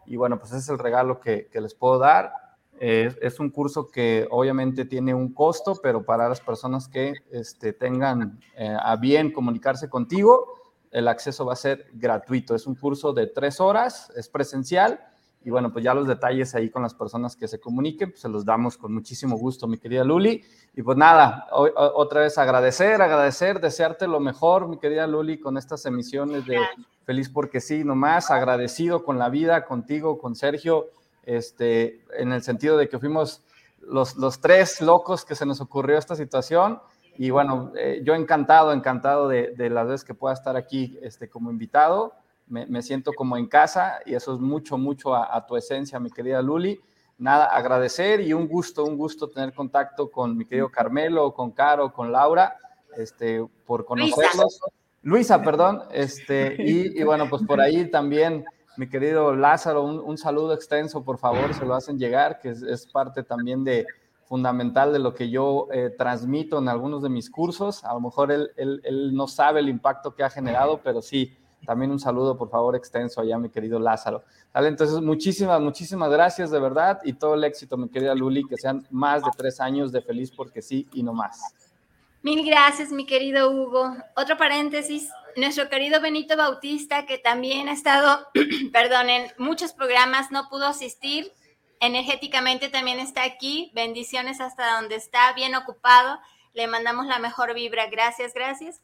y 0.05 0.17
bueno, 0.17 0.41
pues 0.41 0.53
es 0.55 0.69
el 0.69 0.81
regalo 0.81 1.21
que, 1.21 1.49
les 1.55 1.75
puedo 1.75 2.01
dar. 2.01 2.33
es 2.81 3.39
un 3.39 3.51
curso 3.51 3.87
que 3.87 4.27
obviamente 4.29 4.85
tiene 4.87 5.15
un 5.15 5.33
costo, 5.33 5.79
pero 5.81 6.05
para 6.05 6.29
las 6.29 6.41
personas 6.41 6.89
que 6.89 7.15
este, 7.31 7.73
tengan 7.73 8.41
eh, 8.57 8.77
a 8.77 8.97
bien 8.97 9.31
comunicarse 9.31 9.89
contigo, 9.89 10.62
el 10.93 11.09
acceso 11.09 11.45
va 11.47 11.55
a 11.55 11.57
ser 11.57 11.87
gratuito. 11.95 12.55
Es 12.55 12.67
un 12.67 12.75
curso 12.75 13.13
de 13.13 13.27
tres 13.27 13.61
horas, 13.61 14.13
es 14.15 14.29
presencial. 14.29 15.01
Y 15.45 15.51
bueno, 15.51 15.73
pues 15.73 15.85
ya 15.85 15.93
los 15.93 16.07
detalles 16.07 16.55
ahí 16.55 16.71
con 16.71 16.83
las 16.83 16.95
personas 16.95 17.35
que 17.35 17.49
se 17.49 17.59
comuniquen, 17.59 18.11
pues 18.11 18.21
se 18.21 18.29
los 18.29 18.45
damos 18.45 18.77
con 18.77 18.95
muchísimo 18.95 19.37
gusto, 19.37 19.67
mi 19.67 19.79
querida 19.79 20.05
Luli. 20.05 20.45
Y 20.75 20.83
pues 20.83 20.97
nada, 20.97 21.49
otra 21.51 22.21
vez 22.21 22.39
agradecer, 22.39 23.03
agradecer, 23.03 23.61
desearte 23.61 24.07
lo 24.07 24.21
mejor, 24.21 24.69
mi 24.69 24.79
querida 24.79 25.07
Luli, 25.09 25.41
con 25.41 25.59
estas 25.59 25.85
emisiones 25.87 26.47
de 26.47 26.59
feliz 27.05 27.29
porque 27.29 27.61
sí, 27.61 27.83
nomás 27.83 28.31
agradecido 28.31 29.05
con 29.05 29.19
la 29.19 29.29
vida, 29.31 29.65
contigo, 29.65 30.19
con 30.19 30.37
Sergio, 30.37 30.91
este, 31.25 32.05
en 32.17 32.33
el 32.33 32.43
sentido 32.43 32.77
de 32.77 32.89
que 32.89 33.01
fuimos 33.01 33.43
los, 33.81 34.17
los 34.17 34.41
tres 34.41 34.81
locos 34.81 35.25
que 35.25 35.35
se 35.35 35.47
nos 35.47 35.61
ocurrió 35.61 35.99
esta 35.99 36.15
situación. 36.15 36.81
Y 37.17 37.31
bueno, 37.31 37.73
eh, 37.77 38.01
yo 38.05 38.15
encantado, 38.15 38.73
encantado 38.73 39.29
de, 39.29 39.55
de 39.57 39.71
las 39.71 39.87
veces 39.87 40.05
que 40.05 40.15
pueda 40.15 40.35
estar 40.35 40.57
aquí 40.57 40.99
este, 41.03 41.29
como 41.29 41.51
invitado. 41.51 42.15
Me, 42.47 42.67
me, 42.67 42.83
siento 42.83 43.13
como 43.13 43.37
en 43.37 43.47
casa 43.47 44.01
y 44.05 44.15
eso 44.15 44.35
es 44.35 44.41
mucho, 44.41 44.77
mucho 44.77 45.15
a, 45.15 45.35
a, 45.35 45.47
tu 45.47 45.57
esencia, 45.57 46.01
mi 46.01 46.11
querida 46.11 46.43
Luli. 46.43 46.81
Nada, 47.19 47.47
agradecer 47.47 48.21
y 48.21 48.33
un 48.33 48.49
gusto, 48.49 48.85
un 48.85 48.97
gusto 48.97 49.29
tener 49.29 49.55
contacto 49.55 50.11
con 50.11 50.37
mi 50.37 50.45
querido 50.45 50.69
Carmelo, 50.71 51.33
con 51.33 51.53
Caro, 51.53 51.93
con 51.93 52.11
Laura, 52.11 52.57
este, 52.97 53.47
por 53.65 53.85
conocerlos. 53.85 54.61
Luisa, 55.03 55.37
Luisa 55.37 55.43
perdón, 55.43 55.83
este, 55.93 56.57
y, 56.59 57.01
y, 57.01 57.05
bueno, 57.05 57.29
pues 57.29 57.43
por 57.45 57.61
ahí 57.61 57.91
también 57.91 58.45
mi 58.77 58.89
querido 58.89 59.37
Lázaro, 59.37 59.85
un, 59.85 60.01
un, 60.01 60.19
saludo 60.19 60.55
extenso, 60.55 61.05
por 61.05 61.19
favor, 61.19 61.55
se 61.55 61.65
lo 61.65 61.75
hacen 61.75 61.99
llegar, 61.99 62.41
que 62.41 62.51
es, 62.51 62.63
es 62.63 62.87
parte 62.87 63.23
también 63.23 63.63
de 63.65 63.87
fundamental 64.33 64.95
de 64.95 64.99
lo 64.99 65.15
que 65.15 65.29
yo 65.29 65.69
eh, 65.75 65.91
transmito 65.91 66.59
en 66.59 66.67
algunos 66.67 67.03
de 67.03 67.11
mis 67.11 67.29
cursos. 67.29 67.85
A 67.85 67.93
lo 67.93 68.01
mejor 68.01 68.33
él, 68.33 68.51
él, 68.57 68.81
él, 68.83 69.15
no 69.15 69.29
sabe 69.29 69.61
el 69.61 69.69
impacto 69.69 70.15
que 70.15 70.23
ha 70.23 70.31
generado, 70.31 70.81
pero 70.83 71.03
sí, 71.03 71.37
también 71.67 71.91
un 71.91 72.01
saludo, 72.01 72.39
por 72.39 72.49
favor, 72.49 72.75
extenso 72.75 73.21
allá, 73.21 73.37
mi 73.37 73.51
querido 73.51 73.79
Lázaro. 73.79 74.25
¿Vale? 74.55 74.69
Entonces, 74.69 75.03
muchísimas, 75.03 75.61
muchísimas 75.61 76.11
gracias 76.11 76.51
de 76.51 76.59
verdad 76.59 77.01
y 77.05 77.13
todo 77.13 77.35
el 77.35 77.45
éxito, 77.45 77.77
mi 77.77 77.91
querida 77.91 78.15
Luli, 78.15 78.47
que 78.49 78.57
sean 78.57 78.87
más 78.91 79.23
de 79.23 79.31
tres 79.37 79.61
años 79.61 79.93
de 79.93 80.01
feliz 80.01 80.31
porque 80.31 80.63
sí 80.63 80.89
y 80.95 81.03
no 81.03 81.13
más. 81.13 81.55
Mil 82.23 82.43
gracias, 82.43 82.91
mi 82.91 83.05
querido 83.05 83.51
Hugo. 83.51 83.95
Otro 84.17 84.39
paréntesis, 84.39 85.11
nuestro 85.37 85.69
querido 85.69 86.01
Benito 86.01 86.39
Bautista, 86.39 87.05
que 87.05 87.19
también 87.19 87.69
ha 87.69 87.73
estado, 87.75 88.29
perdón, 88.73 89.11
en 89.11 89.31
muchos 89.37 89.75
programas, 89.75 90.31
no 90.31 90.49
pudo 90.49 90.67
asistir. 90.69 91.35
Energéticamente 91.83 92.69
también 92.69 93.01
está 93.01 93.25
aquí. 93.25 93.73
Bendiciones 93.75 94.41
hasta 94.41 94.77
donde 94.77 94.95
está, 94.95 95.33
bien 95.33 95.57
ocupado. 95.57 96.21
Le 96.55 96.69
mandamos 96.69 97.07
la 97.07 97.19
mejor 97.19 97.55
vibra. 97.55 97.89
Gracias, 97.89 98.35
gracias. 98.35 98.81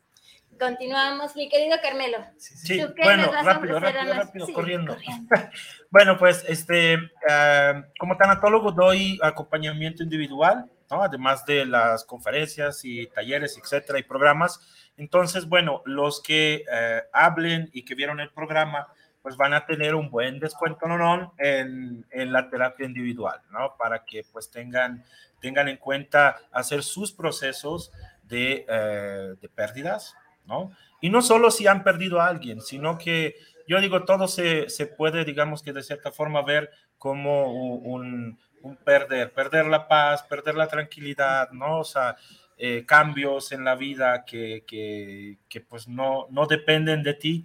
Continuamos, 0.58 1.36
mi 1.36 1.48
querido 1.48 1.76
Carmelo. 1.80 2.18
Sí, 2.38 2.56
sí. 2.56 2.84
bueno, 3.00 3.30
rápido, 3.30 3.78
rápido, 3.78 4.14
rápido, 4.14 4.46
sí, 4.46 4.52
corriendo. 4.52 4.94
corriendo. 4.94 5.28
bueno, 5.90 6.18
pues, 6.18 6.44
este, 6.48 6.96
uh, 6.96 7.82
como 8.00 8.16
tanatólogo 8.16 8.72
doy 8.72 9.20
acompañamiento 9.22 10.02
individual, 10.02 10.68
¿no? 10.90 11.00
Además 11.00 11.46
de 11.46 11.66
las 11.66 12.04
conferencias 12.04 12.84
y 12.84 13.06
talleres, 13.06 13.56
etcétera, 13.62 14.00
y 14.00 14.02
programas. 14.02 14.58
Entonces, 14.96 15.46
bueno, 15.46 15.82
los 15.84 16.20
que 16.20 16.64
uh, 16.66 17.06
hablen 17.12 17.70
y 17.72 17.84
que 17.84 17.94
vieron 17.94 18.18
el 18.18 18.30
programa, 18.30 18.88
pues 19.28 19.36
van 19.36 19.52
a 19.52 19.66
tener 19.66 19.94
un 19.94 20.08
buen 20.08 20.40
descuento 20.40 20.88
¿no? 20.88 21.34
en, 21.36 22.06
en 22.10 22.32
la 22.32 22.48
terapia 22.48 22.86
individual, 22.86 23.42
¿no? 23.50 23.74
Para 23.78 24.06
que 24.06 24.24
pues 24.32 24.50
tengan, 24.50 25.04
tengan 25.38 25.68
en 25.68 25.76
cuenta 25.76 26.38
hacer 26.50 26.82
sus 26.82 27.12
procesos 27.12 27.92
de, 28.22 28.64
uh, 28.66 29.38
de 29.38 29.48
pérdidas, 29.50 30.16
¿no? 30.46 30.70
Y 31.02 31.10
no 31.10 31.20
solo 31.20 31.50
si 31.50 31.66
han 31.66 31.84
perdido 31.84 32.22
a 32.22 32.28
alguien, 32.28 32.62
sino 32.62 32.96
que 32.96 33.34
yo 33.66 33.78
digo, 33.82 34.06
todo 34.06 34.28
se, 34.28 34.70
se 34.70 34.86
puede, 34.86 35.26
digamos 35.26 35.62
que 35.62 35.74
de 35.74 35.82
cierta 35.82 36.10
forma 36.10 36.40
ver 36.40 36.70
como 36.96 37.52
un, 37.52 38.38
un, 38.62 38.76
perder, 38.76 39.34
perder 39.34 39.66
la 39.66 39.88
paz, 39.88 40.22
perder 40.22 40.54
la 40.54 40.68
tranquilidad, 40.68 41.50
¿no? 41.50 41.80
O 41.80 41.84
sea, 41.84 42.16
eh, 42.56 42.86
cambios 42.86 43.52
en 43.52 43.62
la 43.62 43.74
vida 43.74 44.24
que, 44.24 44.64
que, 44.66 45.36
que, 45.50 45.60
pues 45.60 45.86
no, 45.86 46.28
no 46.30 46.46
dependen 46.46 47.02
de 47.02 47.12
ti. 47.12 47.44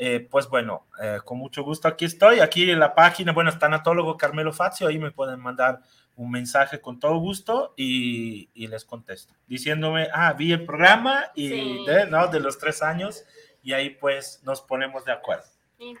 Eh, 0.00 0.28
pues 0.30 0.48
bueno, 0.48 0.86
eh, 1.02 1.18
con 1.24 1.38
mucho 1.38 1.64
gusto 1.64 1.88
aquí 1.88 2.04
estoy, 2.04 2.38
aquí 2.38 2.70
en 2.70 2.78
la 2.78 2.94
página, 2.94 3.32
bueno, 3.32 3.50
está 3.50 3.66
Anatólogo 3.66 4.16
Carmelo 4.16 4.52
Fazio, 4.52 4.86
ahí 4.86 4.96
me 4.96 5.10
pueden 5.10 5.40
mandar 5.40 5.80
un 6.14 6.30
mensaje 6.30 6.80
con 6.80 7.00
todo 7.00 7.18
gusto 7.18 7.74
y, 7.76 8.48
y, 8.54 8.68
les 8.68 8.84
contesto, 8.84 9.34
diciéndome, 9.48 10.06
ah, 10.14 10.34
vi 10.34 10.52
el 10.52 10.64
programa 10.64 11.32
y 11.34 11.48
sí. 11.48 11.84
de, 11.84 12.06
¿no? 12.06 12.28
de 12.28 12.38
los 12.38 12.58
tres 12.58 12.80
años 12.80 13.24
y 13.60 13.72
ahí 13.72 13.90
pues 13.90 14.40
nos 14.44 14.62
ponemos 14.62 15.04
de 15.04 15.10
acuerdo. 15.10 15.46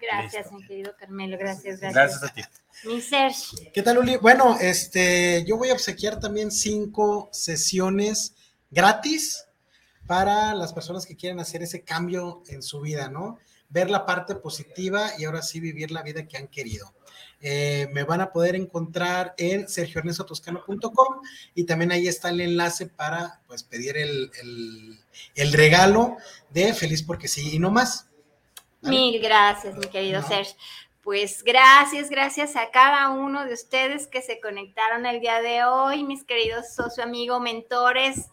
Gracias, 0.00 0.44
Listo. 0.44 0.58
mi 0.58 0.66
querido 0.66 0.94
Carmelo, 0.96 1.36
gracias, 1.36 1.80
gracias. 1.80 2.20
Gracias 2.20 2.22
a 2.22 2.34
ti. 2.34 2.42
Mi 2.84 3.00
Serge. 3.00 3.72
¿Qué 3.72 3.82
tal, 3.82 3.98
Uli? 3.98 4.16
Bueno, 4.16 4.56
este, 4.60 5.44
yo 5.44 5.56
voy 5.56 5.70
a 5.70 5.72
obsequiar 5.72 6.20
también 6.20 6.52
cinco 6.52 7.30
sesiones 7.32 8.36
gratis 8.70 9.48
para 10.06 10.54
las 10.54 10.72
personas 10.72 11.04
que 11.04 11.16
quieren 11.16 11.40
hacer 11.40 11.62
ese 11.62 11.82
cambio 11.82 12.42
en 12.48 12.62
su 12.62 12.80
vida, 12.80 13.08
¿no? 13.08 13.38
Ver 13.68 13.90
la 13.90 14.06
parte 14.06 14.34
positiva 14.34 15.10
y 15.18 15.24
ahora 15.24 15.42
sí 15.42 15.60
vivir 15.60 15.90
la 15.90 16.02
vida 16.02 16.26
que 16.26 16.36
han 16.36 16.48
querido. 16.48 16.94
Eh, 17.40 17.88
me 17.92 18.02
van 18.02 18.20
a 18.20 18.32
poder 18.32 18.56
encontrar 18.56 19.34
en 19.38 19.68
sergioernestotoscano.com 19.68 21.20
y 21.54 21.64
también 21.64 21.92
ahí 21.92 22.08
está 22.08 22.30
el 22.30 22.40
enlace 22.40 22.86
para 22.86 23.40
pues 23.46 23.62
pedir 23.62 23.96
el, 23.96 24.30
el, 24.42 24.98
el 25.36 25.52
regalo 25.52 26.16
de 26.50 26.74
Feliz 26.74 27.02
porque 27.02 27.28
sí 27.28 27.54
y 27.54 27.58
no 27.58 27.70
más. 27.70 28.08
Mil 28.80 29.20
gracias, 29.20 29.76
mi 29.76 29.86
querido 29.86 30.20
no. 30.20 30.28
Sergio. 30.28 30.54
Pues 31.08 31.42
gracias, 31.42 32.10
gracias 32.10 32.54
a 32.54 32.70
cada 32.70 33.08
uno 33.08 33.46
de 33.46 33.54
ustedes 33.54 34.06
que 34.08 34.20
se 34.20 34.40
conectaron 34.40 35.06
el 35.06 35.20
día 35.20 35.40
de 35.40 35.64
hoy, 35.64 36.04
mis 36.04 36.22
queridos 36.22 36.74
socio, 36.74 37.02
amigo, 37.02 37.40
mentores, 37.40 38.26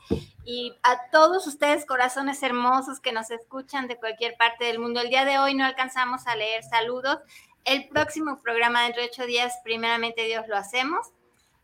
y 0.44 0.74
a 0.84 1.10
todos 1.10 1.48
ustedes, 1.48 1.86
corazones 1.86 2.44
hermosos 2.44 3.00
que 3.00 3.14
nos 3.14 3.32
escuchan 3.32 3.88
de 3.88 3.96
cualquier 3.96 4.36
parte 4.36 4.66
del 4.66 4.80
mundo. 4.80 5.00
El 5.00 5.08
día 5.08 5.24
de 5.24 5.40
hoy 5.40 5.54
no 5.54 5.64
alcanzamos 5.64 6.28
a 6.28 6.36
leer 6.36 6.64
saludos. 6.66 7.20
El 7.64 7.88
próximo 7.88 8.42
programa 8.44 8.84
dentro 8.84 9.02
de 9.02 9.08
ocho 9.08 9.26
días, 9.26 9.54
primeramente 9.64 10.26
Dios, 10.26 10.46
lo 10.50 10.58
hacemos. 10.58 11.08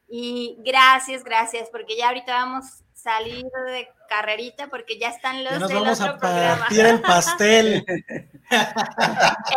Y 0.08 0.60
gracias, 0.60 1.26
gracias, 1.26 1.68
porque 1.74 1.98
ya 1.98 2.08
ahorita 2.08 2.34
vamos 2.36 2.64
a 2.64 2.84
salir 2.94 3.44
de 3.66 3.90
carrerita 4.08 4.68
porque 4.68 4.98
ya 4.98 5.10
están 5.10 5.44
los 5.44 5.54
ya 5.54 5.60
nos 5.60 5.74
vamos 5.74 6.00
a 6.00 6.18
partir 6.18 6.86
el 6.86 7.02
pastel. 7.02 7.86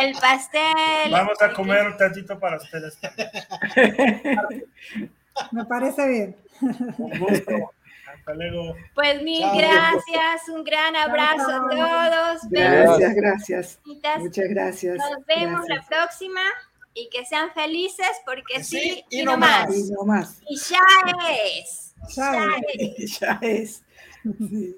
el 0.00 0.14
pastel. 0.20 1.10
Vamos 1.10 1.40
a 1.40 1.52
comer 1.52 1.86
un 1.86 1.96
tantito 1.96 2.38
para 2.38 2.56
ustedes. 2.56 2.98
Me 5.52 5.64
parece 5.64 6.08
bien. 6.08 6.36
Un 6.60 7.18
gusto. 7.18 7.72
Hasta 8.12 8.34
luego. 8.34 8.76
Pues 8.94 9.22
mil 9.22 9.40
Chao. 9.40 9.56
gracias, 9.56 10.48
un 10.48 10.64
gran 10.64 10.96
abrazo 10.96 11.46
Chao. 11.48 11.66
a 11.66 12.10
todos. 12.10 12.42
Gracias, 12.50 13.14
gracias. 13.14 13.80
Muchas 13.84 14.48
gracias. 14.48 14.96
Nos 14.98 15.26
vemos 15.26 15.64
gracias. 15.66 15.90
la 15.90 15.96
próxima 15.98 16.40
y 16.94 17.08
que 17.10 17.24
sean 17.26 17.50
felices 17.52 18.10
porque 18.24 18.62
sí, 18.62 18.80
sí 18.80 19.04
y, 19.10 19.20
y, 19.20 19.24
no 19.24 19.36
más. 19.36 19.66
más. 19.66 19.76
Y 19.76 19.90
no 19.92 20.04
más. 20.04 20.40
Y 20.48 20.56
ya 20.56 20.78
es. 21.58 21.94
Ya, 22.14 22.32
ya 22.32 22.50
es. 22.72 23.20
Ya 23.20 23.38
es. 23.42 23.82
Sí. 24.38 24.76